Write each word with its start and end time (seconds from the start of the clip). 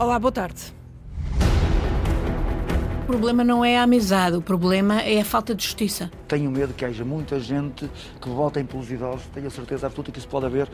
Olá, 0.00 0.16
boa 0.16 0.30
tarde. 0.30 0.72
O 3.02 3.06
problema 3.08 3.42
não 3.42 3.64
é 3.64 3.76
a 3.76 3.82
amizade, 3.82 4.36
o 4.36 4.40
problema 4.40 5.02
é 5.02 5.20
a 5.20 5.24
falta 5.24 5.56
de 5.56 5.64
justiça. 5.64 6.08
Tenho 6.28 6.48
medo 6.52 6.72
que 6.72 6.84
haja 6.84 7.04
muita 7.04 7.40
gente 7.40 7.90
que 8.20 8.28
votem 8.28 8.64
pelos 8.64 8.88
idosos. 8.92 9.26
Tenho 9.34 9.48
a 9.48 9.50
certeza 9.50 9.88
absoluta 9.88 10.12
que 10.12 10.20
isso 10.20 10.28
pode 10.28 10.46
haver 10.46 10.68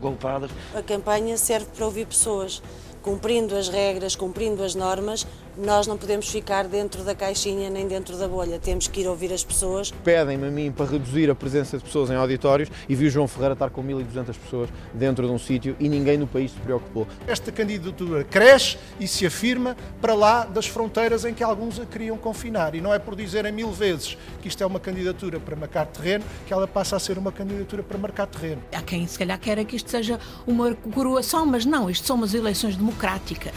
golpadas. 0.00 0.52
A 0.76 0.80
campanha 0.80 1.36
serve 1.36 1.66
para 1.74 1.86
ouvir 1.86 2.06
pessoas 2.06 2.62
cumprindo 3.02 3.56
as 3.56 3.68
regras, 3.68 4.14
cumprindo 4.14 4.62
as 4.62 4.76
normas, 4.76 5.26
nós 5.58 5.86
não 5.86 5.96
podemos 5.96 6.28
ficar 6.28 6.66
dentro 6.66 7.02
da 7.02 7.14
caixinha 7.14 7.68
nem 7.68 7.86
dentro 7.88 8.16
da 8.16 8.28
bolha. 8.28 8.58
Temos 8.58 8.86
que 8.86 9.00
ir 9.00 9.08
ouvir 9.08 9.32
as 9.32 9.42
pessoas. 9.42 9.90
Pedem-me 10.04 10.46
a 10.46 10.50
mim 10.50 10.70
para 10.70 10.86
reduzir 10.86 11.28
a 11.30 11.34
presença 11.34 11.76
de 11.76 11.84
pessoas 11.84 12.10
em 12.10 12.14
auditórios 12.14 12.70
e 12.88 12.94
vi 12.94 13.06
o 13.06 13.10
João 13.10 13.26
Ferreira 13.26 13.54
estar 13.54 13.70
com 13.70 13.82
1.200 13.82 14.36
pessoas 14.38 14.70
dentro 14.94 15.26
de 15.26 15.32
um 15.32 15.38
sítio 15.38 15.76
e 15.80 15.88
ninguém 15.88 16.16
no 16.16 16.26
país 16.26 16.52
se 16.52 16.58
preocupou. 16.58 17.06
Esta 17.26 17.50
candidatura 17.50 18.24
cresce 18.24 18.78
e 19.00 19.08
se 19.08 19.26
afirma 19.26 19.76
para 20.00 20.14
lá 20.14 20.44
das 20.44 20.66
fronteiras 20.66 21.24
em 21.24 21.34
que 21.34 21.42
alguns 21.42 21.80
a 21.80 21.86
queriam 21.86 22.16
confinar. 22.16 22.74
E 22.74 22.80
não 22.80 22.94
é 22.94 22.98
por 22.98 23.16
dizerem 23.16 23.52
mil 23.52 23.72
vezes 23.72 24.16
que 24.40 24.48
isto 24.48 24.62
é 24.62 24.66
uma 24.66 24.78
candidatura 24.78 25.40
para 25.40 25.56
marcar 25.56 25.86
terreno 25.86 26.24
que 26.46 26.52
ela 26.52 26.68
passa 26.68 26.96
a 26.96 26.98
ser 26.98 27.18
uma 27.18 27.32
candidatura 27.32 27.82
para 27.82 27.98
marcar 27.98 28.26
terreno. 28.26 28.62
Há 28.72 28.82
quem 28.82 29.06
se 29.06 29.18
calhar 29.18 29.38
queira 29.38 29.64
que 29.64 29.76
isto 29.76 29.90
seja 29.90 30.20
uma 30.46 30.74
coroação, 30.74 31.44
mas 31.44 31.64
não, 31.64 31.90
isto 31.90 32.06
são 32.06 32.16
umas 32.16 32.34
eleições 32.34 32.76
democráticas. 32.76 33.52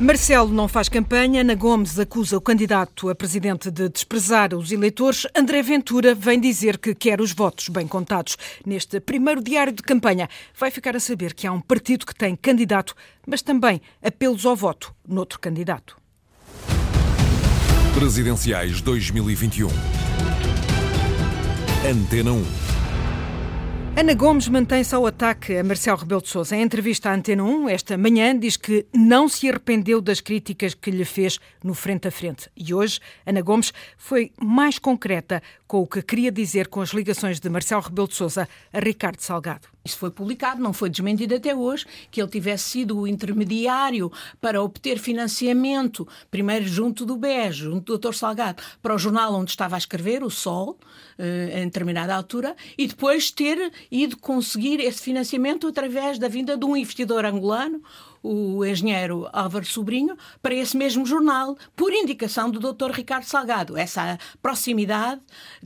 Marcelo 0.00 0.50
não 0.50 0.66
faz 0.66 0.88
campanha, 0.88 1.42
Ana 1.42 1.54
Gomes 1.54 1.98
acusa 1.98 2.34
o 2.34 2.40
candidato 2.40 3.10
a 3.10 3.14
presidente 3.14 3.70
de 3.70 3.86
desprezar 3.86 4.54
os 4.54 4.72
eleitores. 4.72 5.26
André 5.36 5.62
Ventura 5.62 6.14
vem 6.14 6.40
dizer 6.40 6.78
que 6.78 6.94
quer 6.94 7.20
os 7.20 7.32
votos 7.32 7.68
bem 7.68 7.86
contados. 7.86 8.38
Neste 8.64 8.98
primeiro 8.98 9.42
diário 9.44 9.74
de 9.74 9.82
campanha, 9.82 10.26
vai 10.58 10.70
ficar 10.70 10.96
a 10.96 11.00
saber 11.00 11.34
que 11.34 11.46
há 11.46 11.52
um 11.52 11.60
partido 11.60 12.06
que 12.06 12.14
tem 12.14 12.34
candidato, 12.34 12.94
mas 13.26 13.42
também 13.42 13.78
apelos 14.02 14.46
ao 14.46 14.56
voto 14.56 14.94
noutro 15.06 15.38
candidato. 15.38 15.98
Presidenciais 17.92 18.80
2021. 18.80 19.68
Antena 21.86 22.32
1. 22.32 22.69
Ana 23.96 24.14
Gomes 24.14 24.48
mantém-se 24.48 24.94
ao 24.94 25.04
ataque 25.04 25.56
a 25.56 25.64
Marcelo 25.64 25.98
Rebelo 25.98 26.22
de 26.22 26.28
Sousa. 26.28 26.56
Em 26.56 26.62
entrevista 26.62 27.10
à 27.10 27.14
Antena 27.14 27.42
1, 27.42 27.68
esta 27.68 27.98
manhã, 27.98 28.38
diz 28.38 28.56
que 28.56 28.86
não 28.94 29.28
se 29.28 29.48
arrependeu 29.48 30.00
das 30.00 30.20
críticas 30.20 30.74
que 30.74 30.90
lhe 30.90 31.04
fez 31.04 31.38
no 31.62 31.74
frente 31.74 32.08
a 32.08 32.10
frente. 32.10 32.48
E 32.56 32.72
hoje, 32.72 33.00
Ana 33.26 33.42
Gomes 33.42 33.72
foi 33.98 34.32
mais 34.40 34.78
concreta 34.78 35.42
com 35.66 35.80
o 35.80 35.86
que 35.86 36.02
queria 36.02 36.30
dizer 36.30 36.68
com 36.68 36.80
as 36.80 36.90
ligações 36.90 37.40
de 37.40 37.48
Marcelo 37.50 37.82
Rebelo 37.82 38.08
de 38.08 38.14
Sousa 38.14 38.48
a 38.72 38.78
Ricardo 38.78 39.20
Salgado. 39.20 39.68
Isso 39.84 39.96
foi 39.96 40.10
publicado, 40.10 40.62
não 40.62 40.72
foi 40.72 40.90
desmentido 40.90 41.34
até 41.34 41.54
hoje, 41.54 41.86
que 42.10 42.20
ele 42.20 42.30
tivesse 42.30 42.64
sido 42.64 42.98
o 42.98 43.06
intermediário 43.06 44.12
para 44.40 44.62
obter 44.62 44.98
financiamento, 44.98 46.06
primeiro 46.30 46.66
junto 46.66 47.06
do 47.06 47.16
BES, 47.16 47.56
junto 47.56 47.96
do 47.96 47.98
Dr. 47.98 48.14
Salgado, 48.14 48.62
para 48.82 48.94
o 48.94 48.98
jornal 48.98 49.34
onde 49.34 49.50
estava 49.50 49.76
a 49.76 49.78
escrever, 49.78 50.22
o 50.22 50.30
Sol, 50.30 50.78
eh, 51.18 51.62
em 51.62 51.64
determinada 51.64 52.14
altura, 52.14 52.54
e 52.76 52.86
depois 52.86 53.30
ter 53.30 53.72
ido 53.90 54.18
conseguir 54.18 54.80
esse 54.80 55.02
financiamento 55.02 55.66
através 55.66 56.18
da 56.18 56.28
vinda 56.28 56.58
de 56.58 56.64
um 56.66 56.76
investidor 56.76 57.24
angolano, 57.24 57.82
o 58.22 58.64
engenheiro 58.64 59.28
Álvaro 59.32 59.64
Sobrinho 59.64 60.16
para 60.42 60.54
esse 60.54 60.76
mesmo 60.76 61.06
jornal, 61.06 61.56
por 61.74 61.92
indicação 61.92 62.50
do 62.50 62.60
Dr. 62.60 62.90
Ricardo 62.90 63.24
Salgado. 63.24 63.76
Essa 63.76 64.18
proximidade 64.42 65.20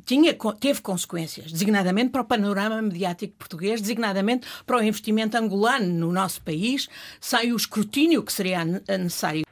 tinha, 0.04 0.36
teve 0.58 0.80
consequências, 0.80 1.50
designadamente 1.50 2.10
para 2.10 2.22
o 2.22 2.24
panorama 2.24 2.80
mediático 2.80 3.34
português, 3.38 3.80
designadamente 3.80 4.46
para 4.66 4.78
o 4.78 4.82
investimento 4.82 5.36
angolano 5.36 5.86
no 5.86 6.12
nosso 6.12 6.42
país, 6.42 6.88
sem 7.20 7.52
o 7.52 7.56
escrutínio 7.56 8.22
que 8.22 8.32
seria 8.32 8.64
necessário. 8.64 9.44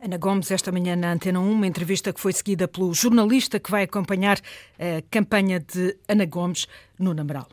Ana 0.00 0.18
Gomes, 0.18 0.50
esta 0.50 0.70
manhã 0.70 0.94
na 0.96 1.12
Antena 1.12 1.40
1, 1.40 1.50
uma 1.50 1.66
entrevista 1.66 2.12
que 2.12 2.20
foi 2.20 2.32
seguida 2.32 2.68
pelo 2.68 2.92
jornalista 2.92 3.58
que 3.58 3.70
vai 3.70 3.84
acompanhar 3.84 4.38
a 4.78 5.00
campanha 5.10 5.60
de 5.60 5.96
Ana 6.06 6.26
Gomes 6.26 6.66
no 6.98 7.14
Namaral. 7.14 7.48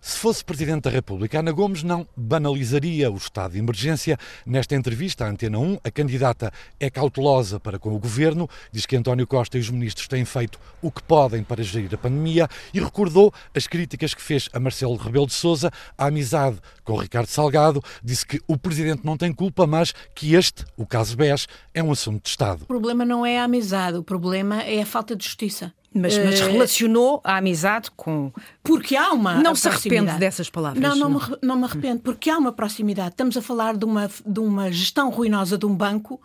Se 0.00 0.16
fosse 0.16 0.42
Presidente 0.42 0.84
da 0.84 0.90
República, 0.90 1.40
Ana 1.40 1.52
Gomes 1.52 1.82
não 1.82 2.08
banalizaria 2.16 3.10
o 3.10 3.16
estado 3.16 3.52
de 3.52 3.58
emergência. 3.58 4.16
Nesta 4.46 4.74
entrevista 4.74 5.26
à 5.26 5.28
Antena 5.28 5.58
1, 5.58 5.78
a 5.84 5.90
candidata 5.90 6.50
é 6.78 6.88
cautelosa 6.88 7.60
para 7.60 7.78
com 7.78 7.94
o 7.94 7.98
governo, 7.98 8.48
diz 8.72 8.86
que 8.86 8.96
António 8.96 9.26
Costa 9.26 9.58
e 9.58 9.60
os 9.60 9.68
ministros 9.68 10.08
têm 10.08 10.24
feito 10.24 10.58
o 10.80 10.90
que 10.90 11.02
podem 11.02 11.42
para 11.42 11.62
gerir 11.62 11.94
a 11.94 11.98
pandemia 11.98 12.48
e 12.72 12.80
recordou 12.80 13.30
as 13.54 13.66
críticas 13.66 14.14
que 14.14 14.22
fez 14.22 14.48
a 14.54 14.58
Marcelo 14.58 14.96
Rebelo 14.96 15.26
de 15.26 15.34
Sousa 15.34 15.70
à 15.98 16.06
amizade 16.06 16.58
com 16.82 16.96
Ricardo 16.96 17.26
Salgado. 17.26 17.82
Disse 18.02 18.24
que 18.24 18.40
o 18.48 18.56
Presidente 18.56 19.04
não 19.04 19.18
tem 19.18 19.34
culpa, 19.34 19.66
mas 19.66 19.92
que 20.14 20.34
este, 20.34 20.64
o 20.78 20.86
caso 20.86 21.14
BES, 21.14 21.46
é 21.74 21.82
um 21.82 21.92
assunto 21.92 22.22
de 22.22 22.30
Estado. 22.30 22.62
O 22.62 22.66
problema 22.66 23.04
não 23.04 23.26
é 23.26 23.38
a 23.38 23.44
amizade, 23.44 23.98
o 23.98 24.02
problema 24.02 24.62
é 24.62 24.80
a 24.80 24.86
falta 24.86 25.14
de 25.14 25.24
justiça. 25.26 25.74
Mas, 25.92 26.16
mas, 26.18 26.40
eh, 26.40 26.50
relacionou 26.50 27.20
a 27.24 27.36
amizade 27.38 27.90
com. 27.96 28.32
Porque 28.62 28.96
há 28.96 29.12
uma. 29.12 29.34
Não 29.34 29.56
se 29.56 29.68
arrepende 29.68 30.12
dessas 30.18 30.48
palavras. 30.48 30.80
Não, 30.80 30.94
não, 30.94 31.10
não, 31.10 31.18
me, 31.18 31.36
não 31.42 31.56
me 31.56 31.64
arrependo, 31.64 32.00
porque 32.00 32.30
há 32.30 32.38
uma 32.38 32.52
proximidade. 32.52 33.10
Estamos 33.10 33.36
a 33.36 33.42
falar 33.42 33.76
de 33.76 33.84
uma, 33.84 34.08
de 34.24 34.40
uma 34.40 34.70
gestão 34.70 35.10
ruinosa 35.10 35.58
de 35.58 35.66
um 35.66 35.74
banco 35.74 36.20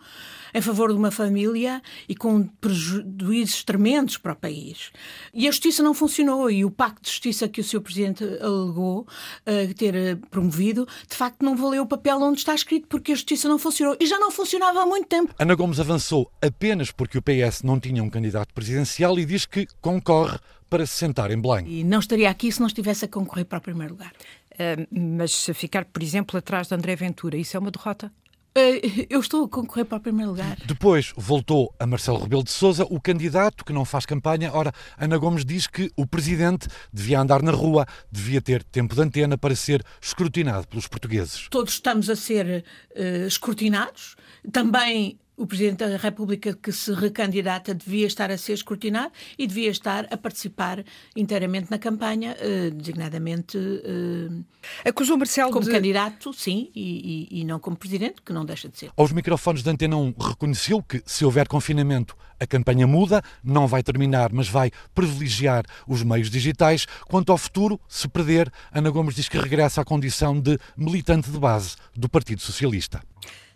em 0.56 0.62
favor 0.62 0.90
de 0.90 0.98
uma 0.98 1.10
família 1.10 1.82
e 2.08 2.14
com 2.16 2.46
prejuízos 2.46 3.62
tremendos 3.62 4.16
para 4.16 4.32
o 4.32 4.36
país. 4.36 4.90
E 5.34 5.46
a 5.46 5.50
justiça 5.50 5.82
não 5.82 5.92
funcionou 5.92 6.50
e 6.50 6.64
o 6.64 6.70
pacto 6.70 7.02
de 7.02 7.10
justiça 7.10 7.46
que 7.46 7.60
o 7.60 7.64
Sr. 7.64 7.82
Presidente 7.82 8.24
alegou 8.40 9.00
uh, 9.00 9.74
ter 9.74 9.94
eh, 9.94 10.14
promovido, 10.30 10.88
de 11.06 11.14
facto 11.14 11.42
não 11.42 11.54
valeu 11.54 11.82
o 11.82 11.86
papel 11.86 12.16
onde 12.22 12.38
está 12.38 12.54
escrito 12.54 12.86
porque 12.88 13.12
a 13.12 13.14
justiça 13.14 13.46
não 13.50 13.58
funcionou 13.58 13.98
e 14.00 14.06
já 14.06 14.18
não 14.18 14.30
funcionava 14.30 14.80
há 14.80 14.86
muito 14.86 15.06
tempo. 15.06 15.34
Ana 15.38 15.54
Gomes 15.54 15.78
avançou 15.78 16.32
apenas 16.40 16.90
porque 16.90 17.18
o 17.18 17.22
PS 17.22 17.62
não 17.62 17.78
tinha 17.78 18.02
um 18.02 18.08
candidato 18.08 18.54
presidencial 18.54 19.18
e 19.18 19.26
diz 19.26 19.44
que 19.44 19.66
concorre 19.82 20.38
para 20.70 20.86
se 20.86 20.94
sentar 20.94 21.30
em 21.30 21.38
Belém. 21.38 21.68
E 21.68 21.84
não 21.84 21.98
estaria 21.98 22.30
aqui 22.30 22.50
se 22.50 22.60
não 22.60 22.66
estivesse 22.66 23.04
a 23.04 23.08
concorrer 23.08 23.44
para 23.44 23.58
o 23.58 23.60
primeiro 23.60 23.92
lugar. 23.92 24.12
Uh, 24.52 24.86
mas 24.90 25.32
se 25.32 25.52
ficar, 25.52 25.84
por 25.84 26.02
exemplo, 26.02 26.38
atrás 26.38 26.68
de 26.68 26.74
André 26.74 26.96
Ventura, 26.96 27.36
isso 27.36 27.58
é 27.58 27.60
uma 27.60 27.70
derrota? 27.70 28.10
Eh, 28.58 29.06
eu 29.10 29.20
estou 29.20 29.44
a 29.44 29.48
concorrer 29.48 29.84
para 29.84 29.98
o 29.98 30.00
primeiro 30.00 30.30
lugar. 30.30 30.56
Depois 30.64 31.12
voltou 31.14 31.74
a 31.78 31.86
Marcelo 31.86 32.18
Rebelo 32.18 32.42
de 32.42 32.50
Sousa, 32.50 32.86
o 32.88 32.98
candidato 32.98 33.62
que 33.62 33.70
não 33.70 33.84
faz 33.84 34.06
campanha. 34.06 34.50
Ora, 34.50 34.72
Ana 34.98 35.18
Gomes 35.18 35.44
diz 35.44 35.66
que 35.66 35.92
o 35.94 36.06
presidente 36.06 36.66
devia 36.90 37.20
andar 37.20 37.42
na 37.42 37.52
rua, 37.52 37.84
devia 38.10 38.40
ter 38.40 38.64
tempo 38.64 38.94
de 38.94 39.02
antena 39.02 39.36
para 39.36 39.54
ser 39.54 39.84
escrutinado 40.00 40.66
pelos 40.68 40.88
portugueses. 40.88 41.48
Todos 41.50 41.74
estamos 41.74 42.08
a 42.08 42.16
ser 42.16 42.64
uh, 42.96 43.26
escrutinados. 43.26 44.16
Também 44.50 45.18
o 45.36 45.46
Presidente 45.46 45.86
da 45.86 45.96
República 45.96 46.54
que 46.54 46.72
se 46.72 46.92
recandidata 46.92 47.74
devia 47.74 48.06
estar 48.06 48.30
a 48.30 48.38
ser 48.38 48.54
escrutinado 48.54 49.12
e 49.38 49.46
devia 49.46 49.70
estar 49.70 50.06
a 50.10 50.16
participar 50.16 50.82
inteiramente 51.14 51.70
na 51.70 51.78
campanha, 51.78 52.36
eh, 52.40 52.70
designadamente. 52.70 53.58
Eh, 53.58 54.88
Acusou 54.88 55.18
Marcelo 55.18 55.52
como 55.52 55.64
de... 55.64 55.70
candidato, 55.70 56.32
sim, 56.32 56.70
e, 56.74 57.28
e, 57.30 57.40
e, 57.40 57.44
não 57.44 57.58
como 57.58 57.76
Presidente, 57.76 58.22
que 58.22 58.32
não 58.32 58.44
deixa 58.44 58.68
de 58.68 58.78
ser. 58.78 58.90
Aos 58.96 59.12
microfones 59.12 59.62
da 59.62 59.70
Antena 59.70 59.96
1 59.96 60.14
reconheceu 60.18 60.82
que, 60.82 61.02
se 61.04 61.24
houver 61.24 61.46
confinamento, 61.46 62.16
a 62.40 62.46
campanha 62.46 62.86
muda, 62.86 63.22
não 63.42 63.66
vai 63.66 63.82
terminar, 63.82 64.32
mas 64.32 64.48
vai 64.48 64.70
privilegiar 64.94 65.64
os 65.86 66.02
meios 66.02 66.30
digitais. 66.30 66.86
Quanto 67.06 67.32
ao 67.32 67.38
futuro, 67.38 67.80
se 67.88 68.08
perder, 68.08 68.50
Ana 68.72 68.90
Gomes 68.90 69.14
diz 69.14 69.28
que 69.28 69.38
regressa 69.38 69.82
à 69.82 69.84
condição 69.84 70.38
de 70.38 70.58
militante 70.76 71.30
de 71.30 71.38
base 71.38 71.76
do 71.94 72.08
Partido 72.08 72.40
Socialista. 72.40 73.00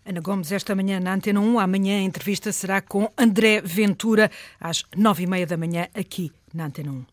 Ana 0.05 0.19
Gomes, 0.19 0.51
esta 0.51 0.75
manhã 0.75 0.99
na 0.99 1.13
Antena 1.13 1.39
1. 1.39 1.59
Amanhã 1.59 1.99
a 1.99 2.01
entrevista 2.01 2.51
será 2.51 2.81
com 2.81 3.11
André 3.17 3.61
Ventura, 3.61 4.31
às 4.59 4.83
nove 4.97 5.23
e 5.23 5.27
meia 5.27 5.45
da 5.45 5.57
manhã, 5.57 5.87
aqui 5.93 6.31
na 6.53 6.65
Antena 6.65 6.91
1. 6.91 7.05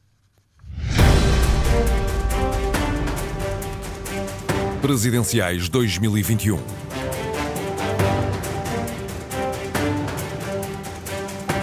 Presidenciais 4.81 5.69
2021. 5.69 6.59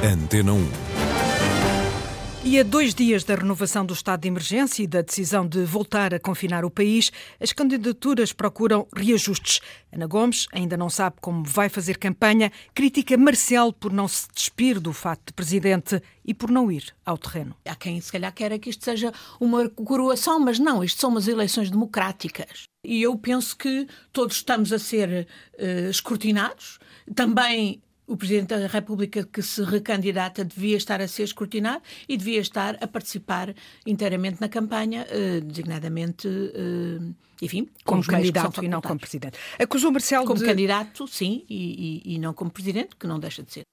Antena 0.03 0.53
1. 0.53 0.84
E 2.47 2.59
a 2.59 2.63
dois 2.63 2.93
dias 2.93 3.23
da 3.23 3.33
renovação 3.33 3.83
do 3.83 3.95
estado 3.95 4.21
de 4.21 4.27
emergência 4.27 4.83
e 4.83 4.87
da 4.87 5.01
decisão 5.01 5.47
de 5.47 5.63
voltar 5.65 6.13
a 6.13 6.19
confinar 6.19 6.63
o 6.63 6.69
país, 6.69 7.11
as 7.39 7.51
candidaturas 7.51 8.31
procuram 8.31 8.87
reajustes. 8.95 9.59
Ana 9.91 10.05
Gomes 10.05 10.45
ainda 10.51 10.77
não 10.77 10.87
sabe 10.87 11.15
como 11.19 11.43
vai 11.43 11.69
fazer 11.69 11.97
campanha, 11.97 12.51
critica 12.75 13.17
Marcelo 13.17 13.73
por 13.73 13.91
não 13.91 14.07
se 14.07 14.27
despir 14.31 14.79
do 14.79 14.93
fato 14.93 15.23
de 15.25 15.33
presidente 15.33 15.99
e 16.23 16.35
por 16.35 16.51
não 16.51 16.71
ir 16.71 16.93
ao 17.03 17.17
terreno. 17.17 17.55
Há 17.65 17.75
quem 17.75 17.99
se 17.99 18.11
calhar 18.11 18.31
queira 18.31 18.59
que 18.59 18.69
isto 18.69 18.85
seja 18.85 19.11
uma 19.39 19.67
coroação, 19.67 20.39
mas 20.39 20.59
não, 20.59 20.83
isto 20.83 21.01
são 21.01 21.09
umas 21.09 21.27
eleições 21.27 21.71
democráticas. 21.71 22.65
E 22.85 23.01
eu 23.01 23.17
penso 23.17 23.57
que 23.57 23.87
todos 24.13 24.35
estamos 24.35 24.71
a 24.71 24.77
ser 24.77 25.27
uh, 25.59 25.89
escrutinados, 25.89 26.77
também 27.15 27.81
o 28.07 28.15
Presidente 28.15 28.57
da 28.57 28.67
República 28.67 29.23
que 29.23 29.41
se 29.41 29.63
recandidata 29.63 30.43
devia 30.43 30.77
estar 30.77 31.01
a 31.01 31.07
ser 31.07 31.23
escrutinado 31.23 31.81
e 32.07 32.17
devia 32.17 32.39
estar 32.39 32.77
a 32.81 32.87
participar 32.87 33.53
inteiramente 33.85 34.39
na 34.39 34.49
campanha, 34.49 35.05
eh, 35.09 35.41
designadamente, 35.41 36.27
eh, 36.27 37.13
enfim, 37.41 37.69
como 37.83 38.03
candidato 38.05 38.63
e 38.63 38.67
não 38.67 38.81
como 38.81 38.99
Presidente. 38.99 39.37
Acusou 39.59 39.91
Marcelo 39.91 40.25
como 40.25 40.39
de... 40.39 40.45
candidato, 40.45 41.07
sim, 41.07 41.45
e, 41.49 42.01
e, 42.05 42.15
e 42.15 42.19
não 42.19 42.33
como 42.33 42.51
Presidente, 42.51 42.95
que 42.95 43.07
não 43.07 43.19
deixa 43.19 43.43
de 43.43 43.51
ser. 43.51 43.63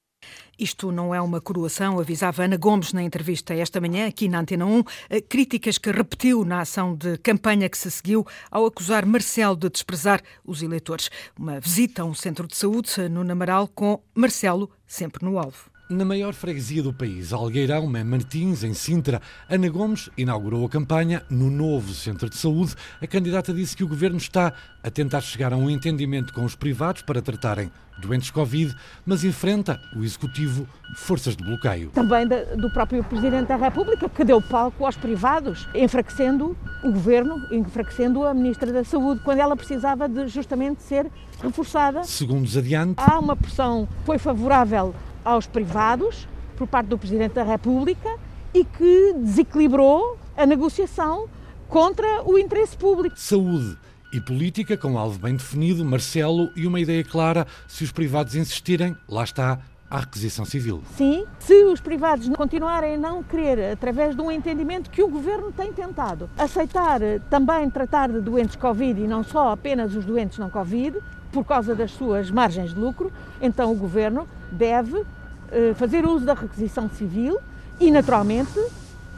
Isto 0.58 0.92
não 0.92 1.14
é 1.14 1.20
uma 1.20 1.40
coroação, 1.40 1.98
avisava 1.98 2.44
Ana 2.44 2.56
Gomes 2.56 2.92
na 2.92 3.02
entrevista 3.02 3.54
esta 3.54 3.80
manhã, 3.80 4.06
aqui 4.06 4.28
na 4.28 4.40
Antena 4.40 4.66
1, 4.66 4.84
eh, 5.10 5.20
críticas 5.20 5.78
que 5.78 5.90
repetiu 5.90 6.44
na 6.44 6.60
ação 6.60 6.94
de 6.94 7.18
campanha 7.18 7.68
que 7.68 7.78
se 7.78 7.90
seguiu 7.90 8.26
ao 8.50 8.66
acusar 8.66 9.04
Marcelo 9.06 9.56
de 9.56 9.68
desprezar 9.68 10.22
os 10.44 10.62
eleitores. 10.62 11.10
Uma 11.38 11.58
visita 11.58 12.02
a 12.02 12.04
um 12.04 12.14
centro 12.14 12.46
de 12.46 12.56
saúde 12.56 13.08
no 13.08 13.24
Namaral 13.24 13.66
com 13.66 14.00
Marcelo 14.14 14.70
sempre 14.86 15.24
no 15.24 15.38
alvo. 15.38 15.71
Na 15.92 16.06
maior 16.06 16.32
freguesia 16.32 16.82
do 16.82 16.90
país, 16.90 17.34
Algueirão, 17.34 17.86
Mé 17.86 18.02
Martins, 18.02 18.64
em 18.64 18.72
Sintra, 18.72 19.20
Ana 19.46 19.68
Gomes 19.68 20.08
inaugurou 20.16 20.64
a 20.64 20.68
campanha 20.68 21.22
no 21.28 21.50
novo 21.50 21.92
centro 21.92 22.30
de 22.30 22.36
saúde. 22.38 22.74
A 22.98 23.06
candidata 23.06 23.52
disse 23.52 23.76
que 23.76 23.84
o 23.84 23.88
governo 23.88 24.16
está 24.16 24.54
a 24.82 24.90
tentar 24.90 25.20
chegar 25.20 25.52
a 25.52 25.56
um 25.56 25.68
entendimento 25.68 26.32
com 26.32 26.46
os 26.46 26.54
privados 26.54 27.02
para 27.02 27.20
tratarem 27.20 27.70
doentes 28.00 28.30
Covid, 28.30 28.74
mas 29.04 29.22
enfrenta 29.22 29.78
o 29.94 30.02
executivo 30.02 30.66
forças 30.96 31.36
de 31.36 31.44
bloqueio. 31.44 31.90
Também 31.90 32.26
do 32.26 32.70
próprio 32.72 33.04
Presidente 33.04 33.48
da 33.48 33.56
República, 33.56 34.08
que 34.08 34.24
deu 34.24 34.40
palco 34.40 34.86
aos 34.86 34.96
privados, 34.96 35.68
enfraquecendo 35.74 36.56
o 36.82 36.90
governo, 36.90 37.36
enfraquecendo 37.52 38.24
a 38.24 38.32
Ministra 38.32 38.72
da 38.72 38.82
Saúde, 38.82 39.20
quando 39.22 39.40
ela 39.40 39.54
precisava 39.54 40.08
de 40.08 40.26
justamente 40.28 40.82
ser 40.82 41.06
reforçada. 41.42 42.02
Segundos 42.04 42.56
adiante. 42.56 42.96
Há 42.96 43.18
uma 43.18 43.36
pressão 43.36 43.86
que 43.86 44.06
foi 44.06 44.16
favorável 44.18 44.94
aos 45.24 45.46
privados 45.46 46.28
por 46.56 46.66
parte 46.66 46.88
do 46.88 46.98
Presidente 46.98 47.34
da 47.34 47.42
República 47.42 48.18
e 48.54 48.64
que 48.64 49.14
desequilibrou 49.14 50.18
a 50.36 50.46
negociação 50.46 51.28
contra 51.68 52.22
o 52.24 52.38
interesse 52.38 52.76
público. 52.76 53.16
Saúde 53.18 53.76
e 54.12 54.20
política, 54.20 54.76
com 54.76 54.98
alvo 54.98 55.18
bem 55.18 55.34
definido, 55.34 55.84
Marcelo, 55.84 56.50
e 56.54 56.66
uma 56.66 56.78
ideia 56.80 57.02
clara: 57.02 57.46
se 57.66 57.82
os 57.82 57.90
privados 57.90 58.34
insistirem, 58.34 58.96
lá 59.08 59.24
está 59.24 59.58
a 59.92 59.98
requisição 59.98 60.44
civil. 60.46 60.82
Sim, 60.96 61.26
se 61.38 61.64
os 61.64 61.78
privados 61.78 62.26
continuarem 62.30 62.94
a 62.94 62.98
não 62.98 63.22
querer, 63.22 63.72
através 63.72 64.16
de 64.16 64.22
um 64.22 64.30
entendimento 64.30 64.90
que 64.90 65.02
o 65.02 65.08
governo 65.08 65.52
tem 65.52 65.70
tentado, 65.70 66.30
aceitar 66.38 67.00
também 67.28 67.68
tratar 67.68 68.10
de 68.10 68.20
doentes 68.20 68.56
Covid 68.56 69.02
e 69.02 69.06
não 69.06 69.22
só 69.22 69.50
apenas 69.50 69.94
os 69.94 70.06
doentes 70.06 70.38
não 70.38 70.48
Covid, 70.48 70.98
por 71.32 71.44
causa 71.44 71.74
das 71.74 71.90
suas 71.90 72.30
margens 72.30 72.74
de 72.74 72.78
lucro, 72.78 73.10
então 73.40 73.72
o 73.72 73.74
governo 73.74 74.28
deve 74.50 75.02
eh, 75.50 75.74
fazer 75.74 76.06
uso 76.06 76.24
da 76.24 76.34
requisição 76.34 76.88
civil 76.90 77.38
e, 77.80 77.90
naturalmente, 77.90 78.58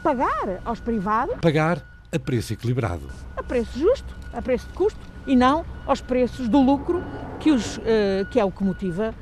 pagar 0.01 0.59
aos 0.65 0.79
privados. 0.79 1.35
Pagar 1.41 1.81
a 2.11 2.19
preço 2.19 2.53
equilibrado. 2.53 3.09
A 3.35 3.43
preço 3.43 3.77
justo, 3.77 4.15
a 4.33 4.41
preço 4.41 4.67
de 4.67 4.73
custo 4.73 4.99
e 5.27 5.35
não 5.35 5.65
aos 5.85 6.01
preços 6.01 6.47
do 6.47 6.61
lucro, 6.61 7.03
que, 7.39 7.51
os, 7.51 7.77
uh, 7.77 8.25
que 8.31 8.39
é 8.39 8.45
o 8.45 8.51
que 8.51 8.63
motiva, 8.63 9.13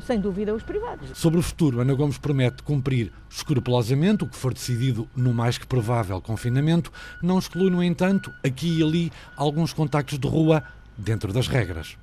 sem 0.00 0.20
dúvida, 0.20 0.54
os 0.54 0.62
privados. 0.62 1.10
Sobre 1.14 1.38
o 1.38 1.42
futuro, 1.42 1.80
Ana 1.80 1.94
Gomes 1.94 2.18
promete 2.18 2.62
cumprir 2.62 3.12
escrupulosamente 3.28 4.24
o 4.24 4.26
que 4.26 4.36
for 4.36 4.52
decidido 4.52 5.08
no 5.14 5.32
mais 5.32 5.58
que 5.58 5.66
provável 5.66 6.20
confinamento, 6.20 6.90
não 7.22 7.38
exclui, 7.38 7.70
no 7.70 7.82
entanto, 7.82 8.32
aqui 8.44 8.78
e 8.78 8.82
ali 8.82 9.12
alguns 9.36 9.72
contactos 9.72 10.18
de 10.18 10.26
rua 10.26 10.62
dentro 10.96 11.32
das 11.32 11.46
regras. 11.46 11.96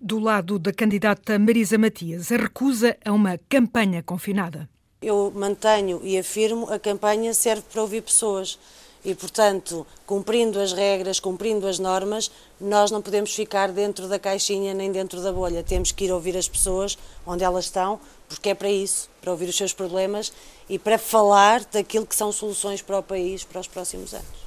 Do 0.00 0.18
lado 0.18 0.58
da 0.58 0.72
candidata 0.72 1.38
Marisa 1.38 1.78
Matias, 1.78 2.30
a 2.32 2.36
recusa 2.36 2.96
a 3.04 3.12
uma 3.12 3.38
campanha 3.48 4.02
confinada. 4.02 4.68
Eu 5.00 5.32
mantenho 5.34 6.00
e 6.02 6.18
afirmo 6.18 6.70
a 6.72 6.78
campanha 6.78 7.32
serve 7.32 7.62
para 7.70 7.82
ouvir 7.82 8.02
pessoas 8.02 8.58
e, 9.04 9.14
portanto, 9.14 9.86
cumprindo 10.06 10.58
as 10.58 10.72
regras, 10.72 11.20
cumprindo 11.20 11.66
as 11.66 11.78
normas, 11.78 12.30
nós 12.60 12.90
não 12.90 13.02
podemos 13.02 13.34
ficar 13.34 13.70
dentro 13.70 14.08
da 14.08 14.18
caixinha 14.18 14.72
nem 14.72 14.90
dentro 14.90 15.22
da 15.22 15.32
bolha. 15.32 15.62
Temos 15.62 15.92
que 15.92 16.06
ir 16.06 16.12
ouvir 16.12 16.36
as 16.36 16.48
pessoas 16.48 16.98
onde 17.26 17.44
elas 17.44 17.66
estão, 17.66 18.00
porque 18.28 18.48
é 18.48 18.54
para 18.54 18.70
isso, 18.70 19.08
para 19.20 19.30
ouvir 19.30 19.48
os 19.48 19.56
seus 19.56 19.74
problemas 19.74 20.32
e 20.68 20.78
para 20.78 20.98
falar 20.98 21.64
daquilo 21.66 22.06
que 22.06 22.16
são 22.16 22.32
soluções 22.32 22.80
para 22.80 22.98
o 22.98 23.02
país 23.02 23.44
para 23.44 23.60
os 23.60 23.68
próximos 23.68 24.14
anos. 24.14 24.44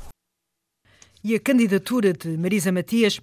E 1.24 1.36
a 1.36 1.40
candidatura 1.40 2.14
de 2.14 2.30
Marisa 2.38 2.72
Matias 2.72 3.20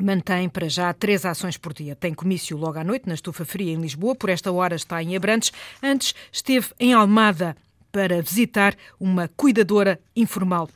Mantém 0.00 0.48
para 0.48 0.68
já 0.68 0.92
três 0.92 1.24
ações 1.24 1.56
por 1.56 1.72
dia. 1.72 1.94
Tem 1.94 2.12
comício 2.12 2.56
logo 2.56 2.78
à 2.78 2.84
noite 2.84 3.08
na 3.08 3.14
Estufa 3.14 3.44
Fria 3.44 3.72
em 3.72 3.80
Lisboa, 3.80 4.14
por 4.14 4.28
esta 4.28 4.50
hora 4.50 4.74
está 4.74 5.02
em 5.02 5.16
Abrantes. 5.16 5.52
Antes 5.82 6.14
esteve 6.32 6.68
em 6.80 6.92
Almada 6.92 7.56
para 7.92 8.20
visitar 8.20 8.74
uma 8.98 9.28
cuidadora 9.28 10.00
informal. 10.16 10.68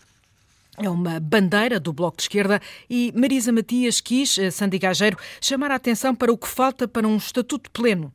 É 0.80 0.88
uma 0.88 1.18
bandeira 1.18 1.80
do 1.80 1.92
Bloco 1.92 2.18
de 2.18 2.22
Esquerda 2.22 2.60
e 2.88 3.12
Marisa 3.16 3.50
Matias 3.50 4.00
quis, 4.00 4.38
eh, 4.38 4.52
Sandy 4.52 4.78
Gageiro, 4.78 5.18
chamar 5.40 5.72
a 5.72 5.74
atenção 5.74 6.14
para 6.14 6.32
o 6.32 6.38
que 6.38 6.46
falta 6.46 6.86
para 6.86 7.08
um 7.08 7.16
estatuto 7.16 7.68
pleno. 7.72 8.12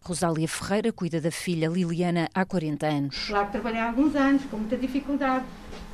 Rosália 0.00 0.48
Ferreira 0.48 0.92
cuida 0.92 1.20
da 1.20 1.30
filha 1.30 1.68
Liliana 1.68 2.28
há 2.34 2.44
40 2.44 2.86
anos. 2.86 3.26
Claro 3.28 3.46
que 3.46 3.52
trabalhei 3.52 3.78
há 3.78 3.86
alguns 3.86 4.16
anos, 4.16 4.44
com 4.46 4.56
muita 4.56 4.76
dificuldade, 4.76 5.44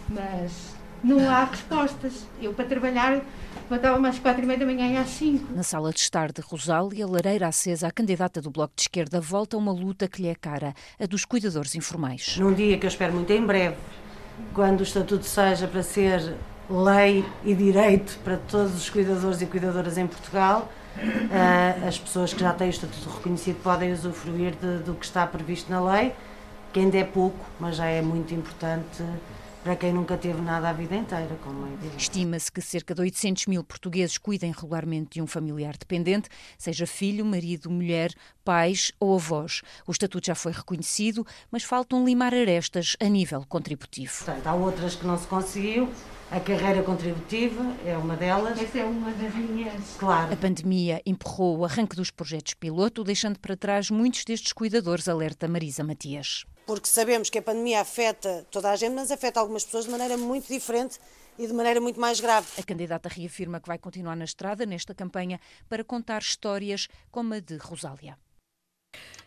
mas 0.08 0.74
não 1.04 1.28
há 1.30 1.44
respostas. 1.44 2.26
Eu, 2.40 2.54
para 2.54 2.64
trabalhar, 2.64 3.20
levantava-me 3.70 4.08
às 4.08 4.18
quatro 4.18 4.42
e 4.42 4.46
meia 4.46 4.58
da 4.58 4.66
manhã 4.66 4.92
e 4.92 4.96
às 4.96 5.10
cinco. 5.10 5.52
Na 5.54 5.62
sala 5.62 5.92
de 5.92 6.00
estar 6.00 6.32
de 6.32 6.40
Rosália, 6.40 7.06
lareira 7.06 7.46
acesa, 7.46 7.86
a 7.86 7.90
candidata 7.90 8.40
do 8.40 8.50
Bloco 8.50 8.72
de 8.74 8.82
Esquerda 8.82 9.20
volta 9.20 9.56
a 9.56 9.58
uma 9.58 9.72
luta 9.72 10.08
que 10.08 10.22
lhe 10.22 10.28
é 10.28 10.34
cara, 10.34 10.74
a 10.98 11.06
dos 11.06 11.24
cuidadores 11.24 11.74
informais. 11.74 12.38
Num 12.38 12.54
dia 12.54 12.78
que 12.78 12.86
eu 12.86 12.88
espero 12.88 13.12
muito 13.12 13.30
em 13.32 13.44
breve, 13.44 13.76
quando 14.54 14.80
o 14.80 14.82
estatuto 14.82 15.24
seja 15.24 15.68
para 15.68 15.82
ser 15.82 16.34
lei 16.68 17.24
e 17.44 17.54
direito 17.54 18.18
para 18.24 18.38
todos 18.38 18.74
os 18.74 18.88
cuidadores 18.88 19.42
e 19.42 19.46
cuidadoras 19.46 19.98
em 19.98 20.06
Portugal, 20.06 20.72
uh, 20.96 21.86
as 21.86 21.98
pessoas 21.98 22.32
que 22.32 22.40
já 22.40 22.52
têm 22.54 22.68
o 22.68 22.70
estatuto 22.70 23.10
reconhecido 23.10 23.62
podem 23.62 23.92
usufruir 23.92 24.54
de, 24.56 24.78
do 24.78 24.94
que 24.94 25.04
está 25.04 25.26
previsto 25.26 25.70
na 25.70 25.80
lei, 25.92 26.14
que 26.72 26.80
ainda 26.80 26.96
é 26.96 27.04
pouco, 27.04 27.38
mas 27.60 27.76
já 27.76 27.86
é 27.86 28.00
muito 28.00 28.34
importante 28.34 29.04
para 29.64 29.76
quem 29.76 29.94
nunca 29.94 30.19
teve 30.19 30.43
nada 30.43 30.69
a 30.69 30.72
vida 30.75 30.94
inteira, 30.94 31.34
como 31.43 31.66
é 31.66 31.72
evidente. 31.72 31.96
Estima-se 31.96 32.52
que 32.52 32.61
cerca 32.61 32.94
de 32.94 33.00
800 33.00 33.46
mil 33.46 33.64
portugueses 33.64 34.19
cuidem 34.19 34.52
regularmente 34.52 35.14
de 35.14 35.22
um 35.22 35.26
familiar 35.26 35.75
dependente, 35.78 36.28
seja 36.58 36.87
filho, 36.87 37.25
marido, 37.25 37.70
mulher, 37.70 38.12
pais 38.44 38.93
ou 39.00 39.14
avós. 39.16 39.62
O 39.87 39.90
estatuto 39.90 40.26
já 40.26 40.34
foi 40.34 40.52
reconhecido, 40.52 41.26
mas 41.50 41.62
faltam 41.62 42.05
limar 42.05 42.34
arestas 42.34 42.94
a 43.00 43.06
nível 43.06 43.43
contributivo. 43.49 44.12
Portanto, 44.14 44.46
há 44.46 44.55
outras 44.55 44.96
que 44.96 45.06
não 45.06 45.19
se 45.19 45.26
conseguiu. 45.26 45.88
A 46.31 46.40
carreira 46.40 46.82
contributiva 46.82 47.64
é 47.87 47.97
uma 47.97 48.16
delas. 48.16 48.61
Essa 48.61 48.80
é 48.80 48.85
uma 48.85 49.12
das 49.12 49.35
minhas. 49.35 49.97
Claro. 49.99 50.30
A 50.30 50.37
pandemia 50.37 51.00
empurrou 51.06 51.59
o 51.59 51.64
arranque 51.64 51.97
dos 51.97 52.11
projetos 52.11 52.52
piloto, 52.52 53.02
deixando 53.02 53.38
para 53.38 53.56
trás 53.56 53.88
muitos 53.88 54.25
destes 54.25 54.52
cuidadores, 54.52 55.09
alerta 55.09 55.49
Marisa 55.49 55.83
Matias 55.83 56.44
porque 56.66 56.88
sabemos 56.88 57.30
que 57.30 57.38
a 57.38 57.42
pandemia 57.42 57.80
afeta 57.80 58.47
toda 58.50 58.71
a 58.71 58.76
gente, 58.76 58.94
mas 58.94 59.11
afeta 59.11 59.40
algumas 59.40 59.64
pessoas 59.64 59.85
de 59.85 59.90
maneira 59.90 60.16
muito 60.16 60.49
diferente 60.49 60.99
e 61.38 61.47
de 61.47 61.52
maneira 61.52 61.80
muito 61.80 62.00
mais 62.00 62.21
grave. 62.21 62.47
A 62.59 62.62
candidata 62.62 63.09
reafirma 63.09 63.61
que 63.61 63.68
vai 63.68 63.78
continuar 63.78 64.16
na 64.16 64.25
estrada 64.25 64.64
nesta 64.64 64.94
campanha 64.94 65.40
para 65.68 65.85
contar 65.85 66.23
histórias 66.23 66.88
como 67.11 67.35
a 67.35 67.40
de 67.40 67.56
Rosália. 67.56 68.16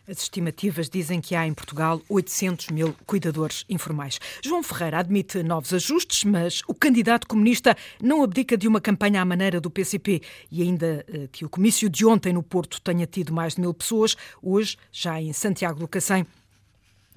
As 0.08 0.22
estimativas 0.22 0.88
dizem 0.88 1.20
que 1.20 1.34
há 1.34 1.46
em 1.46 1.52
Portugal 1.52 2.00
800 2.08 2.68
mil 2.68 2.96
cuidadores 3.04 3.66
informais. 3.68 4.18
João 4.42 4.62
Ferreira 4.62 5.00
admite 5.00 5.42
novos 5.42 5.74
ajustes, 5.74 6.24
mas 6.24 6.62
o 6.66 6.74
candidato 6.74 7.26
comunista 7.26 7.76
não 8.02 8.22
abdica 8.22 8.56
de 8.56 8.66
uma 8.66 8.80
campanha 8.80 9.20
à 9.20 9.24
maneira 9.26 9.60
do 9.60 9.70
PCP. 9.70 10.22
E 10.50 10.62
ainda 10.62 11.04
eh, 11.06 11.28
que 11.30 11.44
o 11.44 11.48
comício 11.50 11.90
de 11.90 12.06
ontem 12.06 12.32
no 12.32 12.42
Porto 12.42 12.80
tenha 12.80 13.06
tido 13.06 13.34
mais 13.34 13.56
de 13.56 13.60
mil 13.60 13.74
pessoas, 13.74 14.16
hoje, 14.42 14.78
já 14.90 15.20
em 15.20 15.34
Santiago 15.34 15.78
do 15.78 15.86
Cacém, 15.86 16.26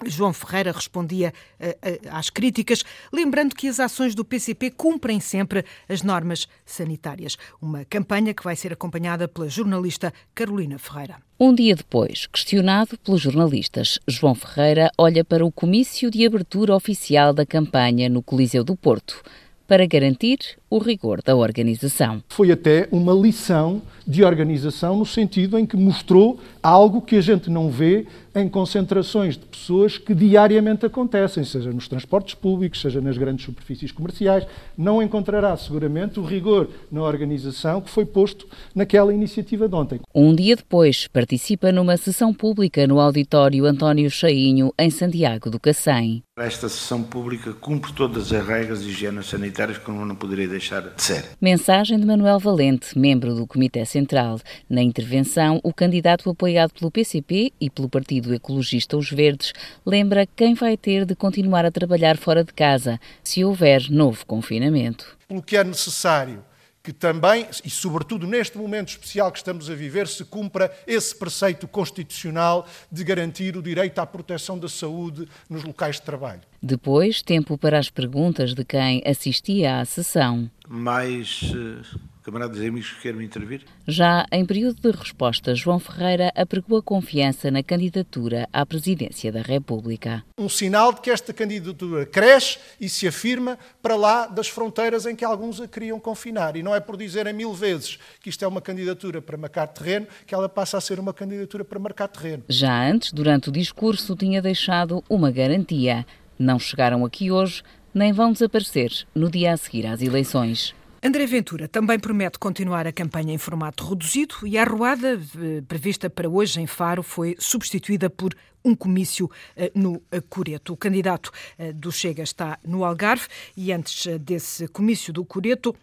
João 0.05 0.34
Ferreira 0.34 0.72
respondia 0.72 1.34
uh, 1.60 1.67
uh, 1.67 2.10
às 2.12 2.29
críticas, 2.29 2.84
lembrando 3.12 3.55
que 3.55 3.67
as 3.67 3.79
ações 3.79 4.15
do 4.15 4.25
PCP 4.25 4.72
cumprem 4.72 5.20
sempre 5.20 5.65
as 5.88 6.01
normas 6.01 6.48
sanitárias. 6.65 7.38
Uma 7.62 7.86
campanha 7.86 8.34
que 8.34 8.43
vai 8.43 8.55
ser 8.55 8.74
acompanhada 8.74 9.27
pela 9.27 9.50
jornalista 9.50 10.13
Carolina 10.34 10.77
Ferreira. 10.77 11.17
Um 11.39 11.53
dia 11.53 11.75
depois, 11.75 12.27
questionado 12.27 12.98
pelos 13.00 13.22
jornalistas, 13.22 14.00
João 14.08 14.36
Ferreira 14.36 14.91
olha 14.98 15.25
para 15.25 15.46
o 15.46 15.51
comício 15.51 16.12
de 16.12 16.25
abertura 16.25 16.75
oficial 16.75 17.34
da 17.34 17.46
campanha 17.46 18.08
no 18.10 18.22
Coliseu 18.22 18.63
do 18.63 18.75
Porto. 18.75 19.24
Para 19.67 19.86
garantir 19.88 20.61
o 20.72 20.80
rigor 20.80 21.22
da 21.22 21.36
organização. 21.36 22.24
Foi 22.30 22.50
até 22.50 22.88
uma 22.94 23.13
lição 23.13 23.82
de 24.08 24.24
organização 24.24 24.98
no 24.98 25.06
sentido 25.06 25.60
em 25.60 25.66
que 25.66 25.75
mostrou 25.75 26.40
algo 26.63 27.01
que 27.01 27.18
a 27.18 27.22
gente 27.22 27.50
não 27.50 27.70
vê 27.70 28.08
em 28.34 28.48
concentrações 28.48 29.38
de 29.38 29.46
pessoas 29.46 29.98
que 29.98 30.13
diariamente 30.16 30.86
acontecem, 30.86 31.44
seja 31.44 31.72
nos 31.72 31.90
transportes 31.90 32.34
públicos, 32.34 32.80
seja 32.80 33.01
nas 33.01 33.18
grandes 33.18 33.44
superfícies 33.44 33.92
comerciais. 33.92 34.46
Não 34.78 35.04
encontrará 35.04 35.56
seguramente 35.58 36.20
o 36.20 36.24
rigor 36.24 36.70
na 36.90 37.01
organização 37.04 37.82
que 37.82 37.90
foi 37.90 38.06
posto 38.06 38.48
naquela 38.74 39.13
iniciativa 39.13 39.68
de 39.68 39.75
ontem. 39.75 40.00
Um 40.16 40.34
dia 40.34 40.56
depois, 40.56 41.08
participa 41.08 41.74
numa 41.74 41.98
sessão 41.98 42.34
pública 42.34 42.88
no 42.88 43.00
auditório 43.00 43.66
António 43.66 44.10
Chainho, 44.10 44.74
em 44.80 44.90
Santiago 44.90 45.50
do 45.50 45.60
Cacém. 45.60 46.24
Esta 46.40 46.70
sessão 46.70 47.04
pública 47.04 47.51
cumpre 47.54 47.92
todas 47.92 48.32
as 48.32 48.48
regras 48.48 48.82
de 48.82 48.90
higiene 48.90 49.22
sanitárias 49.22 49.78
como 49.78 50.06
não 50.06 50.16
poderia 50.16 50.48
deixar 50.48 50.61
de 50.62 51.03
ser. 51.03 51.25
Mensagem 51.41 52.00
de 52.00 52.06
Manuel 52.06 52.39
Valente, 52.39 52.98
membro 52.98 53.34
do 53.34 53.48
Comitê 53.48 53.84
Central. 53.86 54.39
Na 54.70 54.82
intervenção, 54.82 55.60
o 55.63 55.74
candidato 55.74 56.30
apoiado 56.30 56.72
pelo 56.74 56.91
PCP 56.91 57.51
e 57.60 57.70
pelo 57.70 57.89
Partido 57.89 58.34
Ecologista 58.34 58.96
Os 58.96 59.10
Verdes 59.10 59.53
lembra 59.86 60.27
quem 60.36 60.53
vai 60.53 60.77
ter 60.77 61.06
de 61.06 61.15
continuar 61.15 61.65
a 61.65 61.72
trabalhar 61.72 62.18
fora 62.18 62.44
de 62.44 62.53
casa 62.53 63.00
se 63.24 63.44
houver 63.44 63.89
novo 63.89 64.25
confinamento. 64.25 65.18
Pelo 65.27 65.41
que 65.41 65.58
é 65.58 65.63
necessário 65.63 66.44
que 66.84 66.92
também, 66.92 67.48
e 67.64 67.70
sobretudo 67.70 68.26
neste 68.26 68.58
momento 68.58 68.90
especial 68.90 69.32
que 69.32 69.38
estamos 69.38 69.70
a 69.70 69.76
viver, 69.76 70.08
se 70.08 70.26
cumpra 70.26 70.72
esse 70.88 71.16
preceito 71.16 71.68
constitucional 71.68 72.68
de 72.92 73.04
garantir 73.04 73.56
o 73.56 73.62
direito 73.62 74.00
à 74.00 74.06
proteção 74.06 74.58
da 74.58 74.68
saúde 74.68 75.28
nos 75.50 75.64
locais 75.64 75.98
de 75.98 76.02
trabalho. 76.02 76.42
Depois, 76.62 77.22
tempo 77.22 77.58
para 77.58 77.78
as 77.78 77.90
perguntas 77.90 78.54
de 78.54 78.66
quem 78.66 79.02
assistia 79.06 79.80
à 79.80 79.86
sessão. 79.86 80.50
Mais 80.68 81.42
uh, 81.54 82.00
camaradas 82.22 82.58
e 82.58 82.68
amigos 82.68 82.92
que 82.92 83.01
queiram 83.01 83.22
intervir? 83.22 83.66
Já 83.88 84.25
em 84.32 84.46
período 84.46 84.82
de 84.82 84.98
resposta, 84.98 85.56
João 85.56 85.80
Ferreira 85.80 86.32
apregou 86.36 86.78
a 86.78 86.84
confiança 86.84 87.50
na 87.50 87.63
candidatura 87.63 88.48
à 88.51 88.66
presidência 88.66 89.32
da 89.32 89.42
República. 89.42 90.24
Um 90.38 90.50
sinal 90.50 90.94
de 90.94 91.01
que 91.01 91.10
esta 91.10 91.34
candidatura 91.34 92.06
cresce 92.06 92.60
e 92.80 92.88
se 92.88 93.08
afirma 93.08 93.58
para 93.82 93.96
lá 93.96 94.28
das 94.28 94.48
fronteiras 94.48 95.06
em 95.06 95.16
que 95.16 95.25
alguns 95.25 95.60
a 95.60 95.68
queriam 95.68 96.00
confinar. 96.00 96.56
E 96.56 96.63
não 96.63 96.75
é 96.75 96.80
por 96.80 96.98
dizerem 96.98 97.34
mil 97.34 97.54
vezes 97.54 97.98
que 98.22 98.30
isto 98.30 98.44
é 98.44 98.48
uma 98.48 98.62
candidatura 98.62 99.22
para 99.22 99.38
marcar 99.38 99.68
terreno 99.68 100.08
que 100.25 100.34
ela 100.34 100.48
passa 100.48 100.78
a 100.78 100.82
ser 100.82 101.00
uma 101.00 101.13
candidatura 101.13 101.66
para 101.66 101.80
marcar 101.80 102.08
terreno. 102.08 102.44
Já 102.48 102.90
antes, 102.90 103.12
durante 103.12 103.50
o 103.50 103.51
discurso, 103.51 104.16
tinha 104.16 104.42
deixado 104.42 105.04
uma 105.10 105.32
garantia 105.32 106.06
não 106.42 106.58
chegaram 106.58 107.06
aqui 107.06 107.32
hoje, 107.32 107.62
nem 107.94 108.12
vão 108.12 108.32
desaparecer 108.32 108.92
no 109.13 109.30
dia 109.30 109.54
a 109.54 109.58
seguir 109.58 109.86
às 109.86 110.01
eleições. 110.01 110.74
André 111.03 111.25
Ventura 111.25 111.67
também 111.67 111.98
promete 111.98 112.38
continuar 112.38 112.86
a 112.86 112.91
campanha 112.91 113.34
em 113.34 113.38
formato 113.39 113.84
reduzido 113.89 114.36
e 114.46 114.55
a 114.55 114.62
arruada 114.62 115.13
eh, 115.13 115.62
prevista 115.67 116.12
para 116.12 116.29
hoje 116.29 116.62
em 116.62 116.67
Faro 116.67 117.01
foi 117.01 117.36
substituída 117.39 118.08
por 118.08 118.36
um 118.63 118.75
comício 118.75 119.27
eh, 119.58 119.72
no 119.74 120.00
Coreto. 120.29 120.74
O 120.74 120.77
candidato 120.77 121.31
eh, 121.58 121.74
do 121.74 121.91
Chega 121.91 122.22
está 122.22 122.60
no 122.63 122.86
Algarve 122.86 123.27
e 123.58 123.74
antes 123.74 124.05
desse 124.20 124.67
comício 124.67 125.12
do 125.12 125.25
Coreto, 125.25 125.75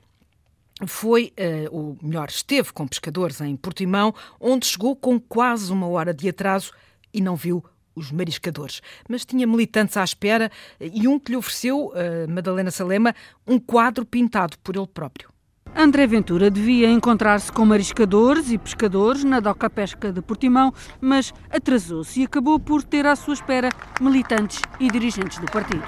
foi, 0.87 1.32
ou 1.72 1.98
melhor, 2.00 2.28
esteve 2.28 2.72
com 2.72 2.87
pescadores 2.87 3.40
em 3.40 3.56
Portimão, 3.56 4.14
onde 4.38 4.64
chegou 4.64 4.94
com 4.94 5.18
quase 5.18 5.72
uma 5.72 5.88
hora 5.88 6.14
de 6.14 6.28
atraso 6.28 6.72
e 7.12 7.20
não 7.20 7.34
viu 7.34 7.64
os 7.99 8.12
mariscadores. 8.12 8.81
Mas 9.09 9.25
tinha 9.25 9.47
militantes 9.47 9.97
à 9.97 10.05
espera 10.05 10.50
e 10.81 11.07
um 11.07 11.19
que 11.19 11.33
lhe 11.33 11.37
ofereceu, 11.37 11.88
uh, 11.88 12.31
Madalena 12.31 12.71
Salema, 12.71 13.14
um 13.47 13.59
quadro 13.59 14.05
pintado 14.05 14.57
por 14.62 14.76
ele 14.76 14.87
próprio. 14.87 15.28
André 15.76 16.07
Ventura 16.07 16.50
devia 16.50 16.90
encontrar-se 16.90 17.52
com 17.52 17.64
mariscadores 17.64 18.50
e 18.50 18.59
pescadores 18.59 19.23
na 19.23 19.38
doca 19.38 19.69
pesca 19.69 20.12
de 20.12 20.23
Portimão, 20.23 20.73
mas 21.00 21.33
atrasou-se 21.50 22.21
e 22.21 22.25
acabou 22.25 22.59
por 22.59 22.83
ter 22.83 23.07
à 23.07 23.14
sua 23.14 23.35
espera 23.35 23.69
militantes 24.00 24.61
e 24.81 24.88
dirigentes 24.88 25.38
do 25.38 25.47
partido. 25.47 25.85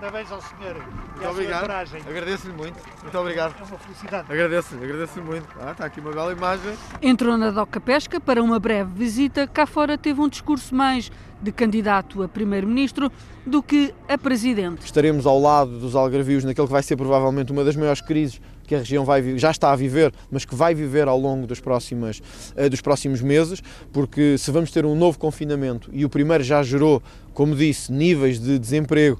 Parabéns 0.00 0.30
ao 0.30 0.40
senhor. 0.40 0.76
Muito 0.76 1.28
obrigado. 1.28 1.68
Agradeço-lhe 2.08 2.52
muito. 2.52 2.76
Muito 3.02 3.18
obrigado. 3.18 3.56
É 3.58 3.64
uma 3.64 3.78
felicidade. 3.78 4.32
Agradeço-lhe, 4.32 4.84
agradeço-lhe 4.84 5.24
muito. 5.24 5.48
Ah, 5.60 5.72
está 5.72 5.86
aqui 5.86 5.98
uma 5.98 6.12
bela 6.12 6.30
imagem. 6.30 6.72
Entrou 7.02 7.36
na 7.36 7.50
Doca 7.50 7.80
Pesca 7.80 8.20
para 8.20 8.40
uma 8.40 8.60
breve 8.60 8.92
visita. 8.94 9.44
Cá 9.48 9.66
fora 9.66 9.98
teve 9.98 10.20
um 10.20 10.28
discurso 10.28 10.72
mais 10.72 11.10
de 11.42 11.50
candidato 11.50 12.22
a 12.22 12.28
primeiro-ministro 12.28 13.10
do 13.44 13.60
que 13.60 13.92
a 14.08 14.16
presidente. 14.16 14.84
Estaremos 14.84 15.26
ao 15.26 15.40
lado 15.40 15.80
dos 15.80 15.96
algarvios 15.96 16.44
naquele 16.44 16.68
que 16.68 16.72
vai 16.72 16.82
ser 16.82 16.96
provavelmente 16.96 17.50
uma 17.50 17.64
das 17.64 17.74
maiores 17.74 18.00
crises 18.00 18.40
que 18.68 18.76
a 18.76 18.78
região 18.78 19.04
vai, 19.04 19.36
já 19.36 19.50
está 19.50 19.72
a 19.72 19.76
viver, 19.76 20.12
mas 20.30 20.44
que 20.44 20.54
vai 20.54 20.76
viver 20.76 21.08
ao 21.08 21.18
longo 21.18 21.44
dos, 21.44 21.58
próximas, 21.58 22.22
eh, 22.54 22.68
dos 22.68 22.80
próximos 22.80 23.20
meses, 23.20 23.62
porque 23.92 24.38
se 24.38 24.52
vamos 24.52 24.70
ter 24.70 24.84
um 24.84 24.94
novo 24.94 25.18
confinamento 25.18 25.90
e 25.92 26.04
o 26.04 26.08
primeiro 26.08 26.44
já 26.44 26.62
gerou, 26.62 27.02
como 27.32 27.56
disse, 27.56 27.90
níveis 27.90 28.38
de 28.38 28.58
desemprego 28.58 29.18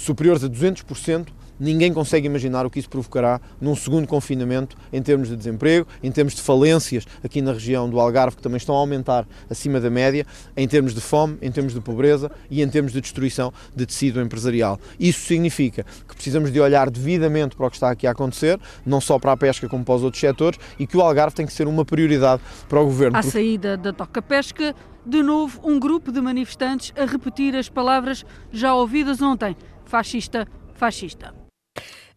superiores 0.00 0.42
a 0.42 0.48
200%, 0.48 1.28
ninguém 1.60 1.92
consegue 1.92 2.26
imaginar 2.26 2.64
o 2.64 2.70
que 2.70 2.78
isso 2.78 2.88
provocará 2.88 3.38
num 3.60 3.76
segundo 3.76 4.08
confinamento 4.08 4.76
em 4.90 5.02
termos 5.02 5.28
de 5.28 5.36
desemprego, 5.36 5.86
em 6.02 6.10
termos 6.10 6.34
de 6.34 6.40
falências 6.40 7.06
aqui 7.22 7.42
na 7.42 7.52
região 7.52 7.88
do 7.88 8.00
Algarve, 8.00 8.36
que 8.36 8.42
também 8.42 8.56
estão 8.56 8.74
a 8.74 8.78
aumentar 8.78 9.28
acima 9.48 9.78
da 9.78 9.90
média, 9.90 10.26
em 10.56 10.66
termos 10.66 10.94
de 10.94 11.00
fome, 11.02 11.36
em 11.42 11.52
termos 11.52 11.74
de 11.74 11.80
pobreza 11.80 12.30
e 12.50 12.62
em 12.62 12.68
termos 12.68 12.92
de 12.92 13.00
destruição 13.00 13.52
de 13.76 13.84
tecido 13.84 14.20
empresarial. 14.22 14.80
Isso 14.98 15.26
significa 15.26 15.84
que 16.08 16.14
precisamos 16.14 16.50
de 16.50 16.58
olhar 16.58 16.88
devidamente 16.88 17.54
para 17.54 17.66
o 17.66 17.70
que 17.70 17.76
está 17.76 17.90
aqui 17.90 18.06
a 18.06 18.12
acontecer, 18.12 18.58
não 18.86 19.00
só 19.00 19.18
para 19.18 19.32
a 19.32 19.36
pesca 19.36 19.68
como 19.68 19.84
para 19.84 19.96
os 19.96 20.02
outros 20.02 20.20
setores, 20.20 20.58
e 20.78 20.86
que 20.86 20.96
o 20.96 21.02
Algarve 21.02 21.36
tem 21.36 21.44
que 21.44 21.52
ser 21.52 21.68
uma 21.68 21.84
prioridade 21.84 22.40
para 22.68 22.80
o 22.80 22.86
Governo. 22.86 23.18
À 23.18 23.22
saída 23.22 23.76
da 23.76 23.92
Toca 23.92 24.22
Pesca, 24.22 24.74
de 25.04 25.22
novo 25.22 25.60
um 25.62 25.78
grupo 25.78 26.10
de 26.10 26.20
manifestantes 26.20 26.92
a 26.96 27.04
repetir 27.04 27.54
as 27.54 27.68
palavras 27.68 28.24
já 28.50 28.74
ouvidas 28.74 29.20
ontem 29.20 29.56
fascista, 29.90 30.46
fascista. 30.74 31.34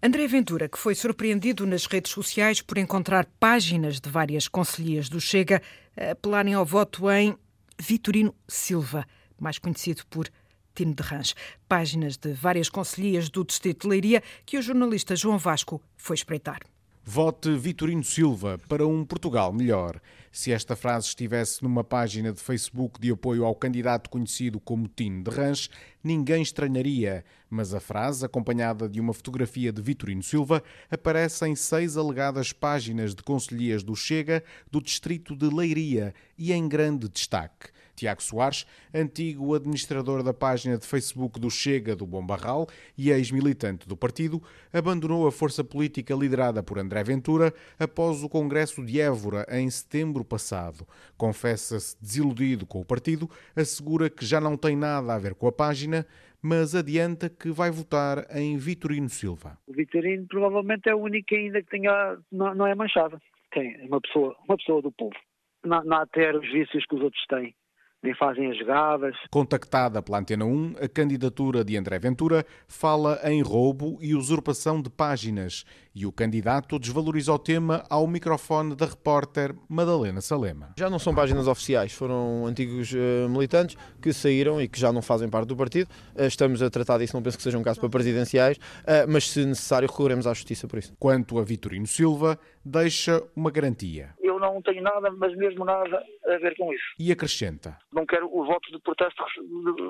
André 0.02 0.28
Ventura, 0.28 0.70
que 0.70 0.78
foi 0.78 0.94
surpreendido 0.94 1.66
nas 1.66 1.88
redes 1.88 2.12
sociais 2.12 2.62
por 2.62 2.78
encontrar 2.78 3.26
páginas 3.40 4.00
de 4.00 4.10
várias 4.10 4.48
conselhias 4.48 5.10
do 5.10 5.20
Chega 5.20 5.60
a 5.98 6.12
apelarem 6.12 6.54
ao 6.54 6.64
voto 6.64 7.10
em 7.10 7.36
Vitorino 7.80 8.36
Silva, 8.48 9.08
mais 9.40 9.58
conhecido 9.58 10.04
por 10.08 10.30
Tino 10.76 10.94
de 10.94 11.02
Rãs. 11.02 11.34
Páginas 11.68 12.16
de 12.16 12.32
várias 12.34 12.70
conselhias 12.70 13.28
do 13.28 13.44
Distrito 13.44 13.84
de 13.84 13.88
Leiria 13.88 14.22
que 14.46 14.58
o 14.58 14.62
jornalista 14.62 15.16
João 15.16 15.40
Vasco 15.40 15.82
foi 15.98 16.16
espreitar. 16.16 16.60
Vote 17.04 17.50
Vitorino 17.56 18.04
Silva 18.04 18.60
para 18.70 18.86
um 18.86 19.04
Portugal 19.04 19.52
melhor. 19.52 20.00
Se 20.36 20.52
esta 20.52 20.76
frase 20.76 21.10
estivesse 21.10 21.62
numa 21.62 21.84
página 21.84 22.34
de 22.34 22.42
Facebook 22.42 23.00
de 23.00 23.12
apoio 23.12 23.46
ao 23.46 23.54
candidato 23.54 24.10
conhecido 24.10 24.60
como 24.60 24.88
Tino 24.88 25.24
de 25.24 25.30
Ranch, 25.30 25.70
ninguém 26.04 26.42
estranharia. 26.42 27.24
Mas 27.48 27.72
a 27.72 27.80
frase, 27.80 28.26
acompanhada 28.26 28.90
de 28.90 29.00
uma 29.00 29.14
fotografia 29.14 29.72
de 29.72 29.80
Vitorino 29.80 30.24
Silva, 30.24 30.64
aparece 30.90 31.48
em 31.48 31.56
seis 31.56 31.98
alegadas 31.98 32.52
páginas 32.52 33.14
de 33.14 33.22
conselheiros 33.22 33.84
do 33.84 33.96
Chega 33.96 34.44
do 34.72 34.82
distrito 34.82 35.36
de 35.36 35.46
Leiria 35.54 36.16
e 36.36 36.52
em 36.52 36.68
grande 36.68 37.08
destaque. 37.08 37.70
Tiago 37.96 38.22
Soares, 38.22 38.66
antigo 38.94 39.54
administrador 39.54 40.24
da 40.24 40.34
página 40.34 40.78
de 40.78 40.86
Facebook 40.86 41.40
do 41.40 41.50
Chega 41.50 41.96
do 41.96 42.06
Bom 42.06 42.26
Barral 42.26 42.68
e 42.98 43.12
ex-militante 43.12 43.88
do 43.88 43.96
partido, 43.96 44.42
abandonou 44.72 45.28
a 45.28 45.32
força 45.32 45.64
política 45.64 46.14
liderada 46.14 46.64
por 46.64 46.78
André 46.78 47.04
Ventura 47.04 47.54
após 47.80 48.24
o 48.24 48.30
Congresso 48.30 48.84
de 48.84 49.00
Évora 49.00 49.46
em 49.50 49.70
setembro 49.70 50.26
passado. 50.26 50.88
Confessa-se 51.18 51.96
desiludido 52.02 52.66
com 52.66 52.82
o 52.82 52.86
partido, 52.86 53.30
assegura 53.56 54.10
que 54.10 54.26
já 54.26 54.42
não 54.42 54.58
tem 54.58 54.76
nada 54.76 55.14
a 55.14 55.20
ver 55.20 55.36
com 55.36 55.48
a 55.48 55.52
página, 55.52 56.06
mas 56.42 56.76
adianta 56.76 57.30
que 57.30 57.50
vai 57.52 57.72
votar 57.72 58.26
em 58.36 58.58
Vitorino 58.58 59.10
Silva. 59.10 59.58
O 59.68 59.74
Vitorino 59.74 60.26
provavelmente 60.28 60.90
é 60.90 60.96
o 60.96 61.00
único 61.00 61.34
ainda 61.34 61.62
que 61.62 61.70
tenha, 61.70 62.18
não, 62.32 62.54
não 62.54 62.68
é 62.68 62.76
manchado. 62.76 63.18
Tem 63.52 63.88
uma 63.88 64.02
pessoa, 64.02 64.36
uma 64.48 64.58
pessoa 64.58 64.82
do 64.82 64.92
povo. 64.92 65.16
Não, 65.64 65.82
não 65.86 65.98
há 65.98 66.06
ter 66.08 66.36
os 66.36 66.52
vícios 66.52 66.86
que 66.86 66.96
os 66.96 67.02
outros 67.02 67.24
têm 67.28 67.56
nem 68.04 68.14
fazem 68.14 68.52
as 68.52 68.58
jogadas. 68.58 69.16
Contactada 69.32 70.02
pela 70.02 70.20
Antena 70.20 70.46
1, 70.46 70.76
a 70.82 70.88
candidatura 70.90 71.64
de 71.64 71.78
André 71.78 71.98
Ventura 71.98 72.46
fala 72.68 73.20
em 73.24 73.42
roubo 73.42 73.98
e 74.02 74.14
usurpação 74.14 74.82
de 74.82 74.90
páginas 74.90 75.64
e 75.96 76.06
o 76.06 76.12
candidato 76.12 76.80
desvaloriza 76.80 77.32
o 77.32 77.40
tema 77.40 77.84
ao 77.90 78.08
microfone 78.08 78.76
da 78.76 78.86
repórter 78.86 79.56
Madalena 79.70 80.22
Salema. 80.22 80.74
Já 80.78 80.90
não 80.90 80.98
são 80.98 81.14
páginas 81.14 81.48
oficiais, 81.48 81.94
foram 81.94 82.46
antigos 82.46 82.92
uh, 82.94 83.30
militantes 83.30 83.76
que 84.02 84.12
saíram 84.12 84.62
e 84.62 84.68
que 84.68 84.80
já 84.80 84.92
não 84.92 85.02
fazem 85.02 85.30
parte 85.30 85.48
do 85.48 85.56
partido. 85.56 85.90
Uh, 86.16 86.24
estamos 86.24 86.62
a 86.62 86.70
tratar 86.70 86.98
disso, 86.98 87.16
não 87.16 87.22
penso 87.22 87.38
que 87.38 87.44
seja 87.44 87.58
um 87.58 87.64
caso 87.64 87.80
para 87.80 87.90
presidenciais, 87.90 88.58
uh, 88.58 89.08
mas 89.08 89.30
se 89.30 89.46
necessário 89.46 89.88
recorremos 89.88 90.26
à 90.26 90.34
justiça 90.34 90.68
por 90.68 90.80
isso. 90.80 90.96
Quanto 91.00 91.38
a 91.38 91.44
Vitorino 91.44 91.86
Silva, 91.86 92.40
deixa 92.66 93.22
uma 93.36 93.52
garantia. 93.52 94.14
Eu 94.20 94.40
não 94.40 94.62
tenho 94.62 94.82
nada, 94.82 95.12
mas 95.12 95.36
mesmo 95.36 95.64
nada 95.64 96.04
a 96.26 96.38
ver 96.38 96.56
com 96.58 96.74
isso. 96.74 96.84
E 97.00 97.12
acrescenta. 97.12 97.78
Não 97.92 98.06
quero 98.06 98.28
o 98.28 98.46
voto 98.46 98.72
de 98.72 98.80
protesto 98.80 99.24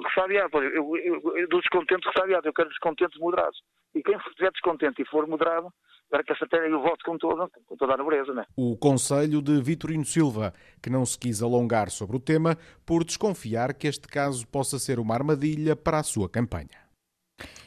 ressabiado. 0.04 0.58
Eu, 0.58 0.98
eu, 0.98 1.38
eu, 1.38 1.48
do 1.48 1.60
descontente 1.60 2.08
ressabiado, 2.08 2.48
eu 2.48 2.54
quero 2.54 2.70
descontentes 2.70 3.20
moderados. 3.20 3.60
E 3.96 4.02
quem 4.02 4.16
estiver 4.16 4.52
descontente 4.52 5.02
e 5.02 5.06
for 5.06 5.28
moderado, 5.28 5.72
para 6.14 6.24
que 6.24 6.32
essa 6.32 6.46
terra 6.46 6.68
e 6.68 6.74
o 6.76 6.80
voto 6.80 7.04
com 7.04 7.18
toda, 7.18 7.50
com 7.66 7.76
toda 7.76 7.96
a 7.96 7.98
nobreza. 7.98 8.32
Né? 8.36 8.46
O 8.56 8.78
conselho 8.78 9.42
de 9.42 9.60
Vitorino 9.60 10.06
Silva, 10.06 10.54
que 10.80 10.88
não 10.88 11.04
se 11.08 11.18
quis 11.18 11.42
alongar 11.42 11.90
sobre 11.90 12.16
o 12.16 12.20
tema 12.20 12.56
por 12.86 13.04
desconfiar 13.04 13.74
que 13.74 13.88
este 13.88 14.08
caso 14.08 14.48
possa 14.48 14.78
ser 14.78 15.00
uma 15.00 15.16
armadilha 15.16 15.76
para 15.76 15.98
a 15.98 16.04
sua 16.04 16.30
campanha. 16.30 16.84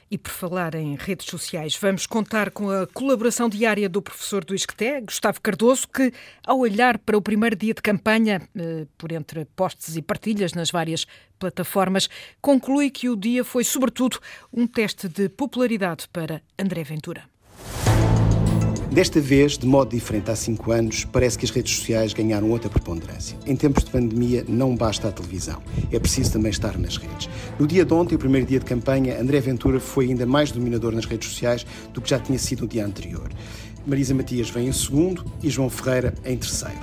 E 0.09 0.17
por 0.17 0.31
falar 0.31 0.77
em 0.77 0.95
redes 0.95 1.27
sociais, 1.27 1.77
vamos 1.77 2.07
contar 2.07 2.53
com 2.53 2.71
a 2.71 2.87
colaboração 2.87 3.49
diária 3.49 3.89
do 3.89 4.01
professor 4.01 4.45
do 4.45 4.55
Isqueté, 4.55 5.01
Gustavo 5.01 5.41
Cardoso, 5.41 5.89
que, 5.89 6.13
ao 6.47 6.61
olhar 6.61 6.99
para 6.99 7.19
o 7.19 7.21
primeiro 7.21 7.57
dia 7.57 7.75
de 7.75 7.83
campanha, 7.83 8.49
eh, 8.57 8.87
por 8.97 9.11
entre 9.11 9.45
postes 9.57 9.97
e 9.97 10.03
partilhas 10.03 10.53
nas 10.53 10.71
várias 10.71 11.05
plataformas, 11.37 12.09
conclui 12.41 12.91
que 12.91 13.09
o 13.09 13.17
dia 13.17 13.43
foi, 13.43 13.65
sobretudo, 13.65 14.21
um 14.53 14.69
teste 14.69 15.09
de 15.09 15.29
popularidade 15.29 16.09
para 16.13 16.41
André 16.57 16.85
Ventura. 16.85 17.25
Desta 18.97 19.21
vez, 19.21 19.59
de 19.59 19.67
modo 19.67 19.91
diferente 19.91 20.31
há 20.31 20.35
cinco 20.35 20.73
anos, 20.73 21.05
parece 21.05 21.37
que 21.37 21.45
as 21.45 21.51
redes 21.51 21.77
sociais 21.77 22.15
ganharam 22.15 22.49
outra 22.49 22.71
preponderância. 22.71 23.37
Em 23.45 23.55
tempos 23.55 23.85
de 23.85 23.91
pandemia, 23.91 24.43
não 24.49 24.75
basta 24.75 25.07
a 25.07 25.13
televisão, 25.13 25.63
é 25.93 25.99
preciso 25.99 26.33
também 26.33 26.51
estar 26.51 26.79
nas 26.79 26.97
redes. 26.97 27.29
No 27.59 27.67
dia 27.67 27.85
de 27.85 27.93
ontem, 27.93 28.15
o 28.15 28.19
primeiro 28.19 28.47
dia 28.47 28.59
de 28.59 28.65
campanha, 28.65 29.21
André 29.21 29.39
Ventura 29.39 29.79
foi 29.81 30.07
ainda 30.07 30.25
mais 30.25 30.51
dominador 30.51 30.93
nas 30.95 31.05
redes 31.05 31.29
sociais 31.29 31.67
do 31.93 32.01
que 32.01 32.09
já 32.09 32.19
tinha 32.19 32.39
sido 32.39 32.63
no 32.63 32.69
dia 32.69 32.87
anterior. 32.87 33.29
Marisa 33.87 34.15
Matias 34.15 34.49
vem 34.49 34.69
em 34.69 34.73
segundo 34.73 35.27
e 35.43 35.51
João 35.51 35.69
Ferreira 35.69 36.15
em 36.25 36.39
terceiro. 36.39 36.81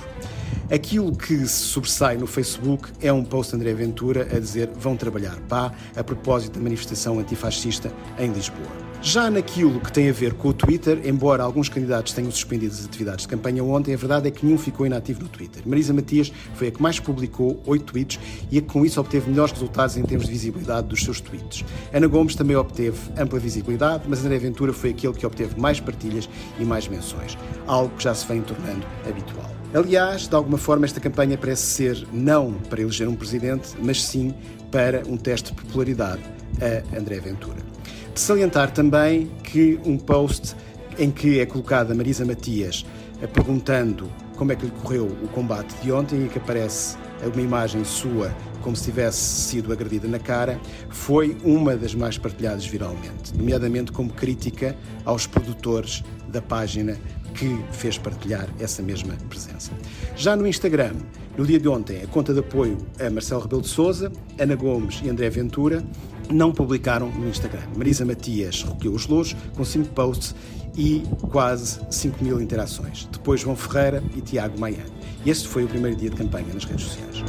Aquilo 0.70 1.16
que 1.16 1.36
se 1.48 1.64
sobressai 1.64 2.16
no 2.16 2.28
Facebook 2.28 2.92
é 3.02 3.12
um 3.12 3.24
post 3.24 3.50
de 3.50 3.56
André 3.56 3.74
Ventura 3.74 4.28
a 4.32 4.38
dizer 4.38 4.70
vão 4.78 4.96
trabalhar 4.96 5.36
pá, 5.48 5.72
a 5.96 6.04
propósito 6.04 6.60
da 6.60 6.62
manifestação 6.62 7.18
antifascista 7.18 7.92
em 8.20 8.30
Lisboa. 8.30 8.83
Já 9.04 9.30
naquilo 9.30 9.80
que 9.80 9.92
tem 9.92 10.08
a 10.08 10.12
ver 10.14 10.32
com 10.32 10.48
o 10.48 10.52
Twitter, 10.54 11.02
embora 11.04 11.42
alguns 11.42 11.68
candidatos 11.68 12.14
tenham 12.14 12.30
suspendido 12.30 12.72
as 12.72 12.86
atividades 12.86 13.26
de 13.26 13.28
campanha 13.28 13.62
ontem, 13.62 13.92
a 13.92 13.98
verdade 13.98 14.28
é 14.28 14.30
que 14.30 14.46
nenhum 14.46 14.56
ficou 14.56 14.86
inativo 14.86 15.20
no 15.20 15.28
Twitter. 15.28 15.62
Marisa 15.66 15.92
Matias 15.92 16.32
foi 16.54 16.68
a 16.68 16.70
que 16.70 16.80
mais 16.80 16.98
publicou 16.98 17.62
oito 17.66 17.84
tweets 17.84 18.18
e 18.50 18.56
a 18.56 18.62
que 18.62 18.66
com 18.66 18.82
isso 18.82 18.98
obteve 18.98 19.28
melhores 19.28 19.52
resultados 19.52 19.98
em 19.98 20.02
termos 20.04 20.24
de 20.26 20.32
visibilidade 20.32 20.88
dos 20.88 21.04
seus 21.04 21.20
tweets. 21.20 21.66
Ana 21.92 22.06
Gomes 22.06 22.34
também 22.34 22.56
obteve 22.56 22.98
ampla 23.18 23.38
visibilidade, 23.38 24.04
mas 24.08 24.24
André 24.24 24.38
Ventura 24.38 24.72
foi 24.72 24.90
aquele 24.90 25.12
que 25.12 25.26
obteve 25.26 25.60
mais 25.60 25.78
partilhas 25.78 26.26
e 26.58 26.64
mais 26.64 26.88
menções, 26.88 27.36
algo 27.66 27.94
que 27.98 28.04
já 28.04 28.14
se 28.14 28.26
vem 28.26 28.40
tornando 28.40 28.86
habitual. 29.06 29.50
Aliás, 29.74 30.26
de 30.26 30.34
alguma 30.34 30.56
forma, 30.56 30.86
esta 30.86 30.98
campanha 30.98 31.36
parece 31.36 31.66
ser 31.66 32.08
não 32.10 32.54
para 32.54 32.80
eleger 32.80 33.06
um 33.06 33.14
presidente, 33.14 33.68
mas 33.82 34.02
sim 34.02 34.32
para 34.70 35.02
um 35.06 35.18
teste 35.18 35.52
de 35.52 35.60
popularidade 35.60 36.22
a 36.58 36.98
André 36.98 37.20
Ventura. 37.20 37.73
De 38.14 38.20
salientar 38.20 38.70
também 38.70 39.26
que 39.42 39.78
um 39.84 39.98
post 39.98 40.54
em 40.96 41.10
que 41.10 41.40
é 41.40 41.46
colocada 41.46 41.92
Marisa 41.96 42.24
Matias 42.24 42.86
eh, 43.20 43.26
perguntando 43.26 44.08
como 44.36 44.52
é 44.52 44.56
que 44.56 44.66
lhe 44.66 44.70
correu 44.70 45.06
o 45.06 45.26
combate 45.28 45.74
de 45.82 45.90
ontem 45.90 46.24
e 46.24 46.28
que 46.28 46.38
aparece 46.38 46.96
uma 47.26 47.42
imagem 47.42 47.82
sua 47.84 48.32
como 48.62 48.76
se 48.76 48.84
tivesse 48.84 49.18
sido 49.18 49.72
agredida 49.72 50.06
na 50.06 50.18
cara, 50.18 50.60
foi 50.88 51.36
uma 51.44 51.76
das 51.76 51.94
mais 51.94 52.16
partilhadas 52.16 52.64
viralmente, 52.64 53.36
nomeadamente 53.36 53.90
como 53.90 54.10
crítica 54.10 54.76
aos 55.04 55.26
produtores 55.26 56.02
da 56.28 56.40
página 56.40 56.96
que 57.34 57.60
fez 57.72 57.98
partilhar 57.98 58.48
essa 58.60 58.80
mesma 58.80 59.14
presença. 59.28 59.72
Já 60.16 60.36
no 60.36 60.46
Instagram, 60.46 60.94
no 61.36 61.44
dia 61.44 61.58
de 61.58 61.68
ontem, 61.68 62.00
a 62.02 62.06
conta 62.06 62.32
de 62.32 62.40
apoio 62.40 62.78
a 62.98 63.10
Marcelo 63.10 63.42
Rebelo 63.42 63.60
de 63.60 63.68
Sousa, 63.68 64.10
Ana 64.38 64.54
Gomes 64.54 65.02
e 65.04 65.10
André 65.10 65.28
Ventura 65.28 65.84
não 66.30 66.52
publicaram 66.52 67.10
no 67.10 67.28
Instagram. 67.28 67.62
Marisa 67.76 68.04
Matias 68.04 68.62
recolheu 68.62 68.92
os 68.92 69.06
louros 69.06 69.34
com 69.56 69.64
5 69.64 69.90
posts 69.90 70.34
e 70.76 71.02
quase 71.30 71.80
5 71.90 72.22
mil 72.22 72.40
interações. 72.40 73.08
Depois 73.10 73.40
João 73.40 73.56
Ferreira 73.56 74.02
e 74.16 74.20
Tiago 74.20 74.58
Maia. 74.58 74.84
Este 75.24 75.48
foi 75.48 75.64
o 75.64 75.68
primeiro 75.68 75.96
dia 75.96 76.10
de 76.10 76.16
campanha 76.16 76.52
nas 76.52 76.64
redes 76.64 76.86
sociais. 76.86 77.22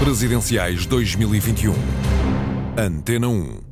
Presidenciais 0.00 0.86
2021. 0.86 1.74
Antena 2.76 3.28
1. 3.28 3.71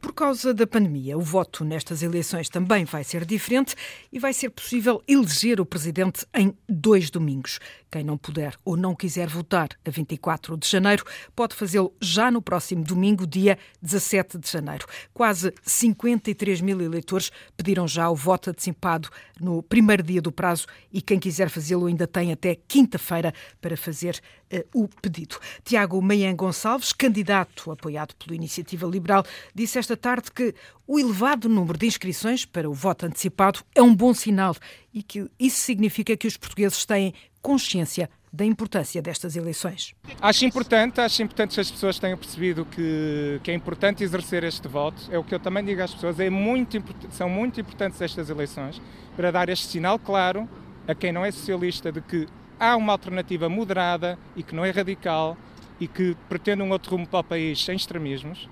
Por 0.00 0.14
causa 0.14 0.54
da 0.54 0.66
pandemia, 0.66 1.16
o 1.16 1.20
voto 1.20 1.64
nestas 1.64 2.02
eleições 2.02 2.48
também 2.48 2.84
vai 2.84 3.04
ser 3.04 3.24
diferente 3.26 3.74
e 4.10 4.18
vai 4.18 4.32
ser 4.32 4.48
possível 4.48 5.02
eleger 5.06 5.60
o 5.60 5.66
presidente 5.66 6.26
em 6.34 6.56
dois 6.68 7.10
domingos. 7.10 7.60
Quem 7.90 8.02
não 8.02 8.16
puder 8.16 8.54
ou 8.64 8.76
não 8.76 8.94
quiser 8.94 9.28
votar 9.28 9.68
a 9.84 9.90
24 9.90 10.56
de 10.56 10.68
janeiro 10.68 11.04
pode 11.36 11.54
fazê-lo 11.54 11.92
já 12.00 12.30
no 12.30 12.40
próximo 12.40 12.82
domingo, 12.82 13.26
dia 13.26 13.58
17 13.82 14.38
de 14.38 14.50
janeiro. 14.50 14.86
Quase 15.12 15.52
53 15.62 16.60
mil 16.60 16.80
eleitores 16.80 17.30
pediram 17.56 17.86
já 17.86 18.08
o 18.08 18.14
voto 18.14 18.50
antecipado 18.50 19.10
no 19.40 19.62
primeiro 19.62 20.02
dia 20.02 20.22
do 20.22 20.32
prazo 20.32 20.66
e 20.92 21.02
quem 21.02 21.18
quiser 21.18 21.50
fazê-lo 21.50 21.86
ainda 21.86 22.06
tem 22.06 22.32
até 22.32 22.54
quinta-feira 22.54 23.34
para 23.60 23.76
fazer 23.76 24.20
uh, 24.52 24.82
o 24.82 24.88
pedido. 25.02 25.38
Tiago 25.64 26.00
Meian 26.00 26.34
Gonçalves, 26.34 26.92
candidato 26.92 27.70
apoiado 27.70 28.14
pela 28.16 28.36
Iniciativa 28.36 28.86
Liberal, 28.86 29.24
disse 29.54 29.78
esta 29.78 29.89
tarde 29.96 30.30
que 30.30 30.54
o 30.86 30.98
elevado 30.98 31.48
número 31.48 31.78
de 31.78 31.86
inscrições 31.86 32.44
para 32.44 32.68
o 32.68 32.74
voto 32.74 33.06
antecipado 33.06 33.60
é 33.74 33.82
um 33.82 33.94
bom 33.94 34.12
sinal 34.14 34.56
e 34.92 35.02
que 35.02 35.30
isso 35.38 35.58
significa 35.58 36.16
que 36.16 36.26
os 36.26 36.36
portugueses 36.36 36.84
têm 36.84 37.14
consciência 37.40 38.10
da 38.32 38.44
importância 38.44 39.02
destas 39.02 39.34
eleições. 39.34 39.94
Acho 40.20 40.44
importante, 40.44 41.00
acho 41.00 41.22
importante 41.22 41.54
que 41.54 41.60
as 41.60 41.70
pessoas 41.70 41.98
tenham 41.98 42.16
percebido 42.16 42.64
que, 42.64 43.40
que 43.42 43.50
é 43.50 43.54
importante 43.54 44.04
exercer 44.04 44.44
este 44.44 44.68
voto. 44.68 45.02
É 45.10 45.18
o 45.18 45.24
que 45.24 45.34
eu 45.34 45.40
também 45.40 45.64
digo 45.64 45.82
às 45.82 45.92
pessoas, 45.92 46.20
é 46.20 46.30
muito, 46.30 46.82
são 47.10 47.28
muito 47.28 47.60
importantes 47.60 48.00
estas 48.00 48.30
eleições 48.30 48.80
para 49.16 49.32
dar 49.32 49.48
este 49.48 49.66
sinal 49.66 49.98
claro 49.98 50.48
a 50.86 50.94
quem 50.94 51.12
não 51.12 51.24
é 51.24 51.30
socialista 51.30 51.90
de 51.90 52.00
que 52.00 52.28
há 52.58 52.76
uma 52.76 52.92
alternativa 52.92 53.48
moderada 53.48 54.18
e 54.36 54.42
que 54.42 54.54
não 54.54 54.64
é 54.64 54.70
radical 54.70 55.36
e 55.80 55.88
que 55.88 56.16
pretende 56.28 56.62
um 56.62 56.70
outro 56.70 56.92
rumo 56.92 57.06
para 57.06 57.20
o 57.20 57.24
país 57.24 57.64
sem 57.64 57.74
extremismos. 57.74 58.48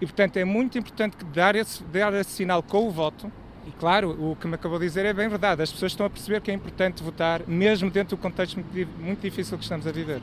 E, 0.00 0.06
portanto, 0.06 0.36
é 0.36 0.44
muito 0.44 0.78
importante 0.78 1.16
dar 1.26 1.56
esse, 1.56 1.82
dar 1.84 2.12
esse 2.14 2.30
sinal 2.30 2.62
com 2.62 2.86
o 2.86 2.90
voto 2.90 3.30
e 3.66 3.70
claro, 3.72 4.10
o 4.10 4.36
que 4.36 4.46
me 4.46 4.54
acabou 4.54 4.78
de 4.78 4.86
dizer 4.86 5.04
é 5.04 5.12
bem 5.12 5.28
verdade. 5.28 5.60
As 5.60 5.72
pessoas 5.72 5.92
estão 5.92 6.06
a 6.06 6.10
perceber 6.10 6.40
que 6.40 6.50
é 6.50 6.54
importante 6.54 7.02
votar, 7.02 7.42
mesmo 7.48 7.90
dentro 7.90 8.16
do 8.16 8.22
contexto 8.22 8.64
muito 9.00 9.20
difícil 9.20 9.58
que 9.58 9.64
estamos 9.64 9.86
a 9.86 9.92
viver. 9.92 10.22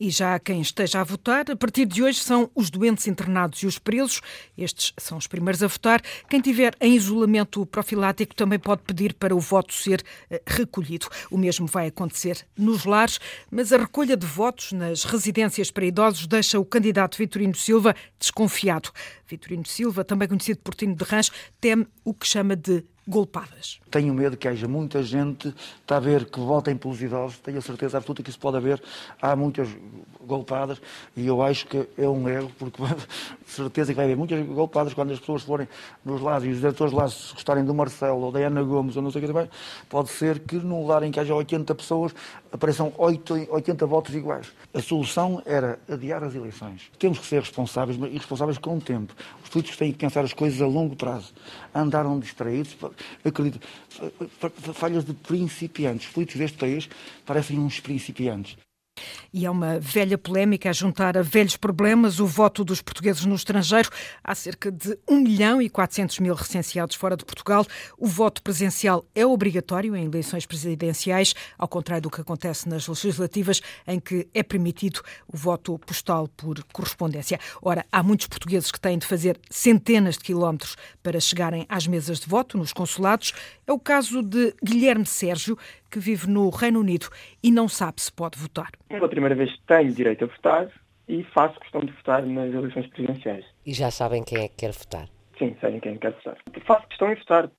E 0.00 0.10
já 0.10 0.34
há 0.34 0.38
quem 0.38 0.60
esteja 0.60 1.00
a 1.00 1.04
votar, 1.04 1.50
a 1.50 1.56
partir 1.56 1.84
de 1.84 2.02
hoje 2.02 2.20
são 2.20 2.48
os 2.54 2.70
doentes 2.70 3.06
internados 3.08 3.62
e 3.62 3.66
os 3.66 3.78
presos. 3.78 4.20
Estes 4.56 4.92
são 4.96 5.18
os 5.18 5.26
primeiros 5.26 5.62
a 5.62 5.66
votar. 5.66 6.00
Quem 6.28 6.40
tiver 6.40 6.76
em 6.80 6.94
isolamento 6.94 7.66
profilático 7.66 8.34
também 8.34 8.58
pode 8.58 8.82
pedir 8.82 9.14
para 9.14 9.34
o 9.34 9.40
voto 9.40 9.74
ser 9.74 10.04
eh, 10.30 10.40
recolhido. 10.46 11.08
O 11.30 11.36
mesmo 11.36 11.66
vai 11.66 11.88
acontecer 11.88 12.46
nos 12.56 12.84
lares, 12.84 13.18
mas 13.50 13.72
a 13.72 13.78
recolha 13.78 14.16
de 14.16 14.26
votos 14.26 14.72
nas 14.72 15.02
residências 15.04 15.70
para 15.70 15.84
idosos 15.84 16.26
deixa 16.26 16.60
o 16.60 16.64
candidato 16.64 17.18
Vitorino 17.18 17.56
Silva 17.56 17.94
desconfiado. 18.18 18.90
Vitorino 19.26 19.66
Silva, 19.66 20.04
também 20.04 20.28
conhecido 20.28 20.60
por 20.60 20.74
Tino 20.74 20.94
de 20.94 21.04
Rãs, 21.04 21.30
teme 21.60 21.86
o 22.04 22.14
que 22.14 22.26
chama 22.26 22.54
de 22.54 22.84
golpadas. 23.08 23.80
Tenho 23.90 24.12
medo 24.12 24.36
que 24.36 24.46
haja 24.46 24.68
muita 24.68 25.02
gente, 25.02 25.48
está 25.80 25.96
a 25.96 26.00
ver, 26.00 26.26
que 26.26 26.38
votem 26.38 26.76
pelos 26.76 27.00
idosos, 27.00 27.38
tenho 27.38 27.58
a 27.58 27.62
certeza 27.62 27.96
absoluta 27.96 28.22
que 28.22 28.28
isso 28.28 28.38
pode 28.38 28.58
haver. 28.58 28.82
Há 29.20 29.34
muitas 29.34 29.68
golpadas 30.28 30.80
e 31.16 31.26
eu 31.26 31.42
acho 31.42 31.66
que 31.66 31.88
é 31.96 32.08
um 32.08 32.28
erro, 32.28 32.52
porque 32.58 32.80
certeza 33.46 33.92
que 33.92 33.96
vai 33.96 34.04
haver 34.04 34.16
muitas 34.16 34.46
golpadas 34.46 34.94
quando 34.94 35.12
as 35.12 35.18
pessoas 35.18 35.42
forem 35.42 35.66
nos 36.04 36.20
lados 36.20 36.46
e 36.46 36.50
os 36.50 36.58
diretores 36.58 36.92
lá 36.92 37.08
se 37.08 37.32
gostarem 37.32 37.64
do 37.64 37.74
Marcelo 37.74 38.20
ou 38.20 38.30
da 38.30 38.38
Ana 38.40 38.62
Gomes 38.62 38.96
ou 38.96 39.02
não 39.02 39.10
sei 39.10 39.20
o 39.20 39.26
que 39.26 39.32
também, 39.32 39.50
pode 39.88 40.10
ser 40.10 40.38
que 40.40 40.56
num 40.56 40.86
lar 40.86 41.02
em 41.02 41.10
que 41.10 41.18
haja 41.18 41.34
80 41.34 41.74
pessoas 41.74 42.14
apareçam 42.52 42.92
80 42.96 43.86
votos 43.86 44.14
iguais. 44.14 44.52
A 44.72 44.80
solução 44.80 45.42
era 45.44 45.78
adiar 45.88 46.22
as 46.22 46.34
eleições. 46.34 46.90
Temos 46.98 47.18
que 47.18 47.26
ser 47.26 47.40
responsáveis, 47.40 47.98
mas 47.98 48.12
responsáveis 48.12 48.58
com 48.58 48.76
o 48.76 48.80
tempo. 48.80 49.14
Os 49.42 49.48
políticos 49.48 49.78
têm 49.78 49.92
que 49.92 49.98
pensar 49.98 50.24
as 50.24 50.32
coisas 50.32 50.60
a 50.60 50.66
longo 50.66 50.94
prazo. 50.94 51.32
Andaram 51.74 52.18
distraídos, 52.18 52.76
acredito, 53.24 53.66
falhas 54.74 55.04
de 55.04 55.14
principiantes. 55.14 56.06
Os 56.06 56.12
políticos 56.12 56.40
deste 56.40 56.58
país 56.58 56.88
parecem 57.24 57.58
uns 57.58 57.80
principiantes. 57.80 58.56
E 59.32 59.44
é 59.44 59.50
uma 59.50 59.78
velha 59.78 60.16
polémica 60.16 60.70
a 60.70 60.72
juntar 60.72 61.16
a 61.16 61.22
velhos 61.22 61.56
problemas 61.56 62.20
o 62.20 62.26
voto 62.26 62.64
dos 62.64 62.80
portugueses 62.80 63.24
no 63.24 63.34
estrangeiro. 63.34 63.90
Há 64.22 64.34
cerca 64.34 64.70
de 64.70 64.98
1 65.08 65.20
milhão 65.20 65.62
e 65.62 65.68
400 65.68 66.18
mil 66.20 66.34
recenseados 66.34 66.96
fora 66.96 67.16
de 67.16 67.24
Portugal. 67.24 67.66
O 67.96 68.06
voto 68.06 68.42
presencial 68.42 69.04
é 69.14 69.26
obrigatório 69.26 69.94
em 69.94 70.06
eleições 70.06 70.46
presidenciais, 70.46 71.34
ao 71.58 71.68
contrário 71.68 72.02
do 72.02 72.10
que 72.10 72.20
acontece 72.20 72.68
nas 72.68 72.86
legislativas, 72.86 73.60
em 73.86 74.00
que 74.00 74.28
é 74.34 74.42
permitido 74.42 75.00
o 75.26 75.36
voto 75.36 75.78
postal 75.78 76.28
por 76.28 76.62
correspondência. 76.72 77.38
Ora, 77.62 77.84
há 77.92 78.02
muitos 78.02 78.26
portugueses 78.26 78.70
que 78.70 78.80
têm 78.80 78.98
de 78.98 79.06
fazer 79.06 79.38
centenas 79.50 80.16
de 80.16 80.24
quilómetros 80.24 80.76
para 81.02 81.20
chegarem 81.20 81.66
às 81.68 81.86
mesas 81.86 82.20
de 82.20 82.26
voto 82.26 82.56
nos 82.56 82.72
consulados. 82.72 83.32
É 83.68 83.72
o 83.72 83.78
caso 83.78 84.22
de 84.22 84.54
Guilherme 84.64 85.04
Sérgio, 85.04 85.54
que 85.90 85.98
vive 85.98 86.26
no 86.26 86.48
Reino 86.48 86.80
Unido 86.80 87.10
e 87.42 87.50
não 87.50 87.68
sabe 87.68 88.00
se 88.00 88.10
pode 88.10 88.38
votar. 88.38 88.70
É 88.88 88.96
a 88.96 89.06
primeira 89.06 89.34
vez 89.34 89.52
que 89.52 89.62
tenho 89.66 89.92
direito 89.92 90.24
a 90.24 90.26
votar 90.26 90.72
e 91.06 91.22
faço 91.34 91.60
questão 91.60 91.82
de 91.82 91.92
votar 91.92 92.24
nas 92.24 92.50
eleições 92.50 92.86
presidenciais. 92.86 93.44
E 93.66 93.74
já 93.74 93.90
sabem 93.90 94.24
quem 94.24 94.38
é 94.42 94.48
que 94.48 94.56
quer 94.56 94.72
votar? 94.72 95.06
Sim, 95.38 95.54
sabem 95.60 95.80
quem 95.80 95.98
quer 95.98 96.12
votar. 96.12 96.38
Faço 96.66 96.88
questão 96.88 97.12
de 97.12 97.20
votar. 97.20 97.50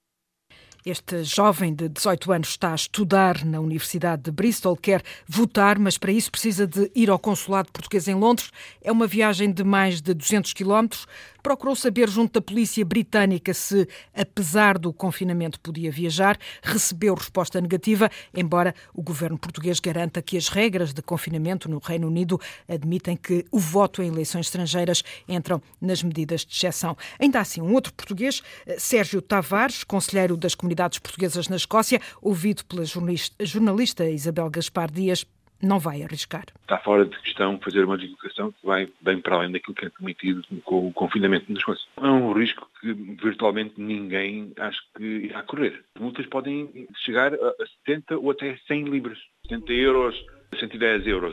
Este 0.84 1.24
jovem 1.24 1.76
de 1.76 1.90
18 1.90 2.32
anos 2.32 2.50
está 2.50 2.72
a 2.72 2.76
estudar 2.76 3.46
na 3.46 3.60
Universidade 3.60 4.24
de 4.24 4.32
Bristol, 4.32 4.78
quer 4.78 5.04
votar, 5.28 5.78
mas 5.78 5.98
para 5.98 6.12
isso 6.12 6.32
precisa 6.32 6.66
de 6.66 6.90
ir 6.96 7.10
ao 7.10 7.20
consulado 7.20 7.72
português 7.72 8.08
em 8.08 8.16
Londres. 8.16 8.50
É 8.82 8.92
uma 8.92 9.06
viagem 9.06 9.52
de 9.52 9.64
mais 9.64 10.02
de 10.02 10.14
200 10.14 10.54
quilómetros 10.54 11.06
procurou 11.42 11.76
saber 11.76 12.10
junto 12.10 12.34
da 12.34 12.42
polícia 12.42 12.84
britânica 12.86 13.54
se, 13.54 13.88
apesar 14.14 14.78
do 14.78 14.92
confinamento, 14.94 15.60
podia 15.60 15.92
viajar. 15.92 16.38
Recebeu 16.62 17.14
resposta 17.16 17.60
negativa, 17.62 18.10
embora 18.34 18.74
o 18.94 19.02
governo 19.02 19.38
português 19.38 19.80
garanta 19.80 20.22
que 20.22 20.38
as 20.38 20.50
regras 20.50 20.94
de 20.94 21.02
confinamento 21.02 21.70
no 21.70 21.80
Reino 21.80 22.08
Unido 22.08 22.40
admitem 22.68 23.16
que 23.16 23.46
o 23.52 23.60
voto 23.60 24.02
em 24.02 24.08
eleições 24.08 24.48
estrangeiras 24.48 25.04
entram 25.28 25.62
nas 25.82 26.04
medidas 26.04 26.46
de 26.46 26.56
exceção. 26.56 26.98
Ainda 27.20 27.40
assim, 27.40 27.62
um 27.62 27.74
outro 27.74 27.94
português, 27.94 28.42
eh, 28.66 28.78
Sérgio 28.78 29.22
Tavares, 29.22 29.84
conselheiro 29.84 30.36
das 30.38 30.56
comunidades 30.56 31.00
portuguesas 31.00 31.48
na 31.48 31.56
Escócia, 31.56 32.02
ouvido 32.22 32.66
pela 32.66 32.84
jornalista 32.86 34.10
Isabel 34.10 34.50
Gaspar 34.50 34.92
Dias, 34.92 35.26
não 35.62 35.80
vai 35.80 36.04
arriscar. 36.04 36.46
Está 36.62 36.78
fora 36.78 37.06
de 37.06 37.18
questão 37.20 37.60
fazer 37.60 37.84
uma 37.84 37.98
divulgação 37.98 38.52
que 38.52 38.66
vai 38.66 38.90
bem 39.02 39.20
para 39.20 39.36
além 39.36 39.52
daquilo 39.52 39.76
que 39.76 39.86
é 39.86 39.90
permitido 39.90 40.44
com 40.64 40.88
o 40.88 40.94
confinamento 40.94 41.52
das 41.52 41.64
coisas. 41.64 41.86
É 41.98 42.08
um 42.08 42.32
risco 42.32 42.70
que 42.80 42.94
virtualmente 42.94 43.74
ninguém 43.78 44.54
acho 44.58 44.82
que 44.96 45.04
irá 45.04 45.44
correr. 45.44 45.84
As 45.96 46.02
multas 46.02 46.26
podem 46.28 46.88
chegar 47.06 47.34
a 47.34 47.54
70 47.86 48.18
ou 48.18 48.32
até 48.32 48.58
100 48.68 48.86
libras, 48.86 49.20
70 49.48 49.74
euros, 49.74 50.26
110 50.60 51.08
euros. 51.08 51.32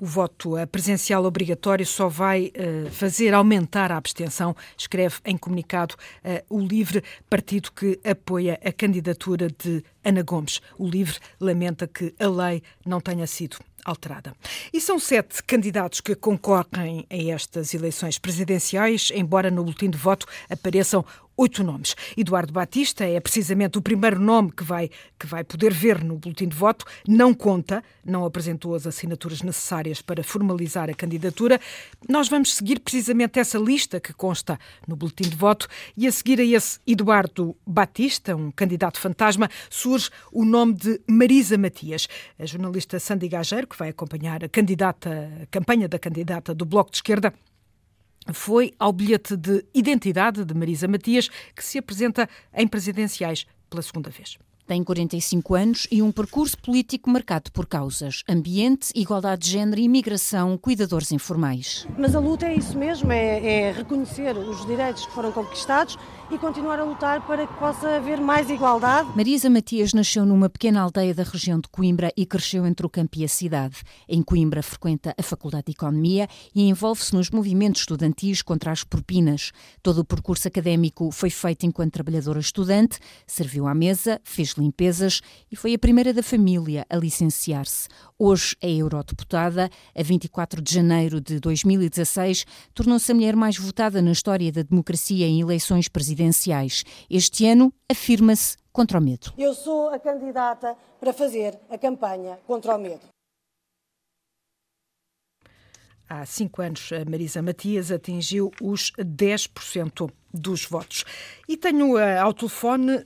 O 0.00 0.06
voto 0.06 0.54
presencial 0.70 1.24
obrigatório 1.24 1.84
só 1.84 2.08
vai 2.08 2.52
uh, 2.56 2.90
fazer 2.90 3.34
aumentar 3.34 3.90
a 3.90 3.96
abstenção, 3.96 4.54
escreve 4.76 5.16
em 5.24 5.36
comunicado 5.36 5.94
uh, 6.24 6.56
o 6.56 6.60
LIVRE, 6.60 7.02
partido 7.28 7.72
que 7.72 7.98
apoia 8.04 8.60
a 8.64 8.72
candidatura 8.72 9.48
de 9.48 9.82
Ana 10.04 10.22
Gomes. 10.22 10.60
O 10.78 10.88
LIVRE 10.88 11.18
lamenta 11.40 11.86
que 11.86 12.14
a 12.18 12.28
lei 12.28 12.62
não 12.86 13.00
tenha 13.00 13.26
sido 13.26 13.58
alterada. 13.84 14.34
E 14.72 14.80
são 14.80 14.98
sete 14.98 15.42
candidatos 15.42 16.00
que 16.00 16.14
concorrem 16.14 17.06
a 17.10 17.16
estas 17.32 17.74
eleições 17.74 18.18
presidenciais, 18.18 19.10
embora 19.14 19.50
no 19.50 19.64
boletim 19.64 19.90
de 19.90 19.98
voto 19.98 20.26
apareçam 20.48 21.04
oito 21.38 21.62
nomes. 21.62 21.94
Eduardo 22.16 22.52
Batista 22.52 23.04
é 23.04 23.18
precisamente 23.20 23.78
o 23.78 23.82
primeiro 23.82 24.20
nome 24.20 24.50
que 24.50 24.64
vai, 24.64 24.90
que 25.18 25.26
vai 25.26 25.44
poder 25.44 25.72
ver 25.72 26.02
no 26.02 26.16
boletim 26.16 26.48
de 26.48 26.56
voto. 26.56 26.84
Não 27.06 27.32
conta, 27.32 27.82
não 28.04 28.24
apresentou 28.24 28.74
as 28.74 28.86
assinaturas 28.86 29.40
necessárias 29.40 30.02
para 30.02 30.24
formalizar 30.24 30.90
a 30.90 30.94
candidatura. 30.94 31.60
Nós 32.08 32.28
vamos 32.28 32.54
seguir 32.54 32.80
precisamente 32.80 33.38
essa 33.38 33.56
lista 33.56 34.00
que 34.00 34.12
consta 34.12 34.58
no 34.86 34.96
boletim 34.96 35.28
de 35.28 35.36
voto 35.36 35.68
e 35.96 36.06
a 36.06 36.12
seguir 36.12 36.40
a 36.40 36.44
esse 36.44 36.80
Eduardo 36.86 37.56
Batista, 37.64 38.34
um 38.34 38.50
candidato 38.50 38.98
fantasma, 38.98 39.48
surge 39.70 40.10
o 40.32 40.44
nome 40.44 40.74
de 40.74 41.00
Marisa 41.08 41.56
Matias. 41.56 42.08
A 42.38 42.44
jornalista 42.44 42.98
Sandy 42.98 43.28
Gageiro, 43.28 43.68
que 43.68 43.78
vai 43.78 43.90
acompanhar 43.90 44.42
a 44.42 44.48
candidata, 44.48 45.30
a 45.42 45.46
campanha 45.46 45.88
da 45.88 45.98
candidata 45.98 46.52
do 46.52 46.64
Bloco 46.64 46.90
de 46.90 46.96
Esquerda, 46.96 47.32
foi 48.32 48.72
ao 48.78 48.92
bilhete 48.92 49.36
de 49.36 49.64
identidade 49.74 50.44
de 50.44 50.54
Marisa 50.54 50.88
Matias, 50.88 51.28
que 51.54 51.64
se 51.64 51.78
apresenta 51.78 52.28
em 52.54 52.66
presidenciais 52.66 53.46
pela 53.68 53.82
segunda 53.82 54.10
vez. 54.10 54.38
Tem 54.68 54.84
45 54.84 55.54
anos 55.54 55.88
e 55.90 56.02
um 56.02 56.12
percurso 56.12 56.58
político 56.58 57.08
marcado 57.08 57.50
por 57.50 57.66
causas: 57.66 58.22
ambiente, 58.28 58.92
igualdade 58.94 59.46
de 59.46 59.52
género, 59.52 59.80
imigração, 59.80 60.58
cuidadores 60.58 61.10
informais. 61.10 61.88
Mas 61.96 62.14
a 62.14 62.20
luta 62.20 62.44
é 62.44 62.54
isso 62.54 62.76
mesmo: 62.76 63.10
é, 63.10 63.68
é 63.68 63.72
reconhecer 63.72 64.36
os 64.36 64.66
direitos 64.66 65.06
que 65.06 65.12
foram 65.12 65.32
conquistados 65.32 65.96
e 66.30 66.36
continuar 66.36 66.78
a 66.78 66.84
lutar 66.84 67.26
para 67.26 67.46
que 67.46 67.54
possa 67.54 67.96
haver 67.96 68.20
mais 68.20 68.50
igualdade. 68.50 69.08
Marisa 69.16 69.48
Matias 69.48 69.94
nasceu 69.94 70.26
numa 70.26 70.50
pequena 70.50 70.82
aldeia 70.82 71.14
da 71.14 71.22
região 71.22 71.58
de 71.58 71.68
Coimbra 71.68 72.12
e 72.14 72.26
cresceu 72.26 72.66
entre 72.66 72.84
o 72.84 72.90
campo 72.90 73.18
e 73.18 73.24
a 73.24 73.28
cidade. 73.28 73.76
Em 74.06 74.22
Coimbra 74.22 74.62
frequenta 74.62 75.14
a 75.16 75.22
Faculdade 75.22 75.66
de 75.66 75.72
Economia 75.72 76.28
e 76.54 76.68
envolve-se 76.68 77.14
nos 77.14 77.30
movimentos 77.30 77.80
estudantis 77.80 78.42
contra 78.42 78.70
as 78.70 78.84
propinas. 78.84 79.52
Todo 79.82 80.00
o 80.00 80.04
percurso 80.04 80.48
académico 80.48 81.10
foi 81.10 81.30
feito 81.30 81.64
enquanto 81.64 81.94
trabalhadora 81.94 82.40
estudante, 82.40 82.98
serviu 83.26 83.66
à 83.66 83.74
mesa, 83.74 84.20
fez 84.22 84.50
limpezas 84.50 85.22
e 85.50 85.56
foi 85.56 85.72
a 85.72 85.78
primeira 85.78 86.12
da 86.12 86.22
família 86.22 86.84
a 86.90 86.96
licenciar-se. 86.96 87.88
Hoje 88.18 88.54
é 88.60 88.70
eurodeputada. 88.70 89.70
A 89.96 90.02
24 90.02 90.60
de 90.60 90.74
janeiro 90.74 91.20
de 91.20 91.40
2016, 91.40 92.44
tornou-se 92.74 93.10
a 93.10 93.14
mulher 93.14 93.34
mais 93.34 93.56
votada 93.56 94.02
na 94.02 94.12
história 94.12 94.52
da 94.52 94.62
democracia 94.62 95.26
em 95.26 95.40
eleições 95.40 95.88
presidenciais. 95.88 96.17
Este 97.08 97.46
ano, 97.46 97.72
afirma-se 97.90 98.56
contra 98.72 98.98
o 98.98 99.02
medo. 99.02 99.32
Eu 99.36 99.54
sou 99.54 99.88
a 99.88 99.98
candidata 99.98 100.76
para 101.00 101.12
fazer 101.12 101.58
a 101.68 101.76
campanha 101.76 102.38
contra 102.46 102.76
o 102.76 102.78
medo. 102.78 103.00
Há 106.08 106.24
cinco 106.24 106.62
anos, 106.62 106.90
a 106.92 107.08
Marisa 107.08 107.42
Matias 107.42 107.92
atingiu 107.92 108.50
os 108.62 108.92
10% 108.92 110.10
dos 110.32 110.64
votos. 110.64 111.04
E 111.46 111.54
tenho 111.54 111.96
uh, 111.96 112.20
ao 112.22 112.32
telefone 112.32 112.96
uh, 112.96 113.04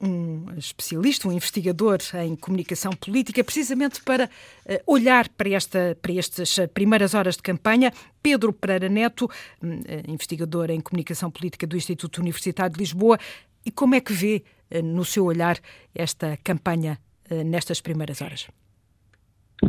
um 0.00 0.46
especialista, 0.56 1.26
um 1.28 1.32
investigador 1.32 1.98
em 2.14 2.36
comunicação 2.36 2.92
política, 2.92 3.42
precisamente 3.42 4.00
para 4.02 4.26
uh, 4.26 4.72
olhar 4.86 5.28
para, 5.30 5.50
esta, 5.50 5.98
para 6.00 6.12
estas 6.12 6.56
primeiras 6.72 7.12
horas 7.14 7.36
de 7.36 7.42
campanha. 7.42 7.92
Pedro 8.22 8.52
Pereira 8.52 8.88
Neto, 8.88 9.28
um, 9.60 9.80
investigador 10.06 10.70
em 10.70 10.80
comunicação 10.80 11.32
política 11.32 11.66
do 11.66 11.76
Instituto 11.76 12.18
Universitário 12.20 12.72
de 12.72 12.78
Lisboa. 12.78 13.18
E 13.66 13.70
como 13.70 13.96
é 13.96 14.00
que 14.00 14.12
vê, 14.12 14.44
no 14.82 15.04
seu 15.04 15.24
olhar, 15.24 15.58
esta 15.94 16.36
campanha 16.44 16.98
nestas 17.30 17.80
primeiras 17.80 18.20
horas? 18.20 18.46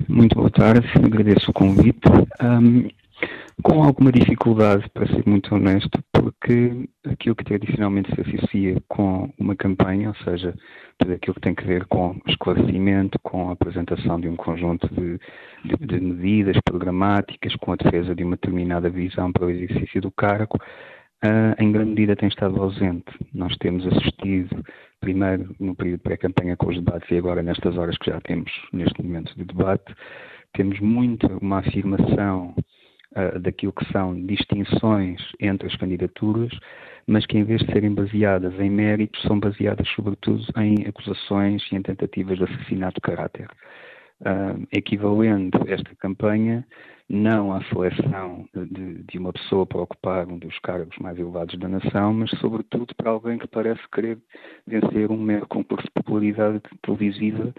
Muito 0.07 0.35
boa 0.35 0.49
tarde, 0.49 0.87
agradeço 0.95 1.51
o 1.51 1.53
convite. 1.53 1.99
Um, 2.41 2.89
com 3.63 3.83
alguma 3.83 4.11
dificuldade, 4.11 4.89
para 4.89 5.07
ser 5.07 5.23
muito 5.25 5.55
honesto, 5.55 6.03
porque 6.11 6.89
aquilo 7.05 7.35
que 7.35 7.45
tradicionalmente 7.45 8.13
se 8.13 8.21
associa 8.21 8.75
com 8.87 9.31
uma 9.39 9.55
campanha, 9.55 10.09
ou 10.09 10.15
seja, 10.23 10.53
tudo 10.97 11.13
aquilo 11.13 11.35
que 11.35 11.41
tem 11.41 11.55
que 11.55 11.65
ver 11.65 11.85
com 11.85 12.19
esclarecimento, 12.27 13.17
com 13.19 13.49
a 13.49 13.53
apresentação 13.53 14.19
de 14.19 14.27
um 14.27 14.35
conjunto 14.35 14.87
de, 14.93 15.19
de, 15.63 15.85
de 15.85 15.99
medidas 16.01 16.57
programáticas, 16.65 17.55
com 17.55 17.71
a 17.71 17.77
defesa 17.77 18.13
de 18.13 18.23
uma 18.23 18.35
determinada 18.35 18.89
visão 18.89 19.31
para 19.31 19.45
o 19.45 19.49
exercício 19.49 20.01
do 20.01 20.11
cargo, 20.11 20.59
uh, 21.25 21.61
em 21.61 21.71
grande 21.71 21.89
medida 21.89 22.15
tem 22.15 22.29
estado 22.29 22.61
ausente. 22.61 23.05
Nós 23.33 23.55
temos 23.57 23.85
assistido, 23.87 24.63
primeiro 24.99 25.55
no 25.59 25.75
período 25.75 26.01
pré-campanha 26.01 26.55
com 26.55 26.69
os 26.69 26.75
debates 26.75 27.09
e 27.09 27.17
agora 27.17 27.41
nestas 27.41 27.77
horas 27.77 27.97
que 27.97 28.11
já 28.11 28.21
temos 28.21 28.51
neste 28.71 29.01
momento 29.01 29.35
de 29.35 29.43
debate, 29.43 29.95
temos 30.53 30.79
muito 30.79 31.27
uma 31.41 31.59
afirmação 31.59 32.55
uh, 33.15 33.39
daquilo 33.39 33.73
que 33.73 33.91
são 33.91 34.15
distinções 34.25 35.21
entre 35.39 35.67
as 35.67 35.75
candidaturas, 35.75 36.51
mas 37.07 37.25
que 37.25 37.37
em 37.37 37.43
vez 37.43 37.61
de 37.61 37.71
serem 37.71 37.93
baseadas 37.93 38.57
em 38.59 38.69
méritos, 38.69 39.21
são 39.23 39.39
baseadas 39.39 39.87
sobretudo 39.89 40.43
em 40.57 40.87
acusações 40.87 41.63
e 41.71 41.75
em 41.75 41.81
tentativas 41.81 42.37
de 42.37 42.43
assassinato 42.43 42.95
de 42.95 43.01
caráter. 43.01 43.47
Uh, 44.21 44.65
equivalendo 44.71 45.59
esta 45.67 45.93
campanha 45.97 46.65
não 47.09 47.53
à 47.53 47.61
seleção 47.65 48.47
de, 48.53 49.03
de, 49.03 49.19
uma 49.19 49.33
pessoa 49.33 49.65
para 49.65 49.81
ocupar 49.81 50.27
um 50.27 50.39
dos 50.39 50.57
cargos 50.59 50.97
mais 50.99 51.19
elevados 51.19 51.59
da 51.59 51.67
nação, 51.67 52.13
mas 52.13 52.31
sobretudo 52.39 52.95
para 52.95 53.11
alguém 53.11 53.37
que 53.37 53.47
parece 53.47 53.81
querer 53.93 54.17
vencer 54.65 55.11
um 55.11 55.17
mero 55.17 55.45
concurso 55.47 55.85
de 55.85 55.91
popularidade 55.91 56.61
televisiva 56.81 57.53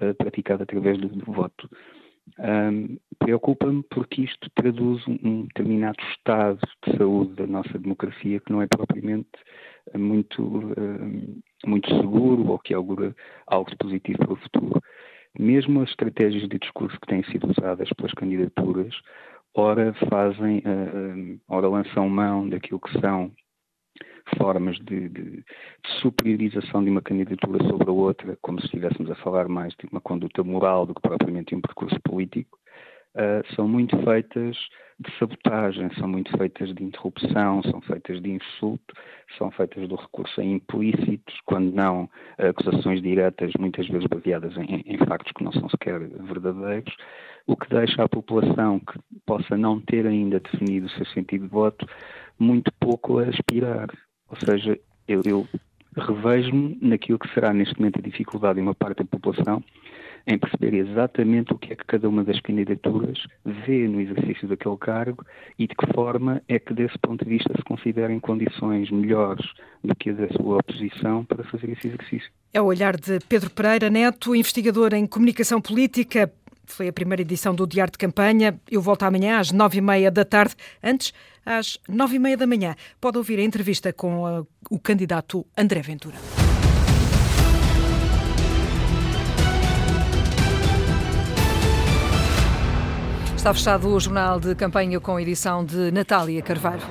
uh, 0.00 0.14
praticado 0.14 0.62
através 0.62 0.98
do, 0.98 1.08
do 1.08 1.30
voto. 1.30 1.68
Um, 2.38 2.98
Preocupa-me 3.18 3.82
porque 3.90 4.22
isto 4.22 4.48
traduz 4.54 5.06
um 5.08 5.42
determinado 5.42 5.98
estado 6.12 6.60
de 6.86 6.96
saúde 6.96 7.34
da 7.34 7.46
nossa 7.46 7.78
democracia 7.78 8.40
que 8.40 8.52
não 8.52 8.62
é 8.62 8.66
propriamente 8.66 9.28
eh, 9.92 9.98
muito, 9.98 10.72
muito 11.66 11.88
seguro 11.96 12.46
ou 12.46 12.58
que 12.58 12.72
augura 12.72 13.14
algo 13.46 13.70
positivo 13.76 14.18
para 14.18 14.32
o 14.32 14.36
futuro. 14.36 14.80
Mesmo 15.38 15.82
as 15.82 15.90
estratégias 15.90 16.48
de 16.48 16.58
discurso 16.58 16.98
que 17.00 17.06
têm 17.06 17.22
sido 17.24 17.48
usadas 17.50 17.88
pelas 17.90 18.12
candidaturas, 18.12 18.94
ora 19.54 19.94
fazem, 20.08 20.58
uh, 20.58 21.40
ora 21.48 21.68
lançam 21.68 22.08
mão 22.08 22.48
daquilo 22.48 22.80
que 22.80 23.00
são 23.00 23.32
formas 24.36 24.76
de, 24.80 25.08
de, 25.08 25.22
de, 25.30 25.44
superiorização 26.00 26.84
de 26.84 26.90
uma 26.90 27.00
candidatura 27.00 27.62
sobre 27.64 27.88
a 27.88 27.92
outra, 27.92 28.38
como 28.42 28.60
se 28.60 28.66
estivéssemos 28.66 29.10
a 29.10 29.14
falar 29.16 29.48
mais 29.48 29.72
de 29.74 29.88
uma 29.90 30.00
conduta 30.00 30.44
moral 30.44 30.84
do 30.84 30.94
que 30.94 31.00
propriamente 31.00 31.50
de 31.50 31.56
um 31.56 31.60
percurso 31.60 31.98
político, 32.02 32.58
uh, 33.14 33.54
são 33.54 33.68
muito 33.68 33.96
feitas 34.04 34.56
de 35.00 35.16
sabotagem, 35.16 35.88
são 35.94 36.08
muito 36.08 36.36
feitas 36.36 36.74
de 36.74 36.82
interrupção, 36.82 37.62
são 37.62 37.80
feitas 37.82 38.20
de 38.20 38.30
insulto, 38.30 38.94
são 39.36 39.50
feitas 39.52 39.88
do 39.88 39.94
recurso 39.94 40.40
a 40.40 40.44
implícitos, 40.44 41.40
quando 41.44 41.72
não 41.72 42.10
acusações 42.36 43.00
diretas, 43.00 43.52
muitas 43.58 43.86
vezes 43.86 44.08
baseadas 44.08 44.56
em, 44.56 44.82
em 44.84 44.98
factos 45.06 45.32
que 45.32 45.44
não 45.44 45.52
são 45.52 45.68
sequer 45.68 46.00
verdadeiros, 46.00 46.92
o 47.46 47.56
que 47.56 47.68
deixa 47.68 48.02
a 48.02 48.08
população 48.08 48.80
que 48.80 48.98
possa 49.24 49.56
não 49.56 49.80
ter 49.80 50.04
ainda 50.04 50.40
definido 50.40 50.86
o 50.86 50.90
seu 50.90 51.06
sentido 51.06 51.42
de 51.42 51.48
voto 51.48 51.86
muito 52.38 52.72
pouco 52.80 53.18
a 53.18 53.24
aspirar. 53.24 53.88
Ou 54.28 54.36
seja, 54.36 54.78
eu, 55.06 55.22
eu 55.24 55.48
revejo-me 55.96 56.76
naquilo 56.82 57.18
que 57.18 57.32
será 57.32 57.52
neste 57.52 57.78
momento 57.78 58.00
a 58.00 58.02
dificuldade 58.02 58.56
de 58.56 58.62
uma 58.62 58.74
parte 58.74 58.98
da 58.98 59.04
população 59.04 59.62
em 60.26 60.38
perceber 60.38 60.74
exatamente 60.74 61.52
o 61.52 61.58
que 61.58 61.72
é 61.72 61.76
que 61.76 61.84
cada 61.84 62.08
uma 62.08 62.24
das 62.24 62.40
candidaturas 62.40 63.18
vê 63.44 63.86
no 63.88 64.00
exercício 64.00 64.48
daquele 64.48 64.76
cargo 64.76 65.24
e 65.58 65.66
de 65.66 65.74
que 65.74 65.86
forma 65.94 66.42
é 66.48 66.58
que, 66.58 66.74
desse 66.74 66.98
ponto 66.98 67.24
de 67.24 67.30
vista, 67.30 67.52
se 67.56 67.62
considera 67.62 68.12
em 68.12 68.20
condições 68.20 68.90
melhores 68.90 69.46
do 69.82 69.94
que 69.94 70.10
a 70.10 70.12
da 70.12 70.28
sua 70.28 70.58
oposição 70.58 71.24
para 71.24 71.44
fazer 71.44 71.70
esse 71.70 71.88
exercício. 71.88 72.30
É 72.52 72.60
o 72.60 72.66
olhar 72.66 72.96
de 72.96 73.18
Pedro 73.28 73.50
Pereira 73.50 73.90
Neto, 73.90 74.34
investigador 74.34 74.94
em 74.94 75.06
comunicação 75.06 75.60
política. 75.60 76.30
Foi 76.66 76.88
a 76.88 76.92
primeira 76.92 77.22
edição 77.22 77.54
do 77.54 77.66
Diário 77.66 77.92
de 77.92 77.98
Campanha. 77.98 78.58
Eu 78.70 78.82
volto 78.82 79.02
amanhã 79.04 79.38
às 79.38 79.50
nove 79.52 79.78
e 79.78 79.80
meia 79.80 80.10
da 80.10 80.24
tarde. 80.24 80.54
Antes, 80.82 81.14
às 81.44 81.78
nove 81.88 82.16
e 82.16 82.18
meia 82.18 82.36
da 82.36 82.46
manhã, 82.46 82.74
pode 83.00 83.16
ouvir 83.16 83.38
a 83.38 83.42
entrevista 83.42 83.92
com 83.92 84.24
uh, 84.24 84.46
o 84.70 84.78
candidato 84.78 85.46
André 85.56 85.80
Ventura. 85.80 86.16
Está 93.48 93.54
fechado 93.54 93.88
o 93.88 93.98
jornal 93.98 94.38
de 94.38 94.54
campanha 94.54 95.00
com 95.00 95.18
edição 95.18 95.64
de 95.64 95.90
Natália 95.90 96.42
Carvalho. 96.42 96.82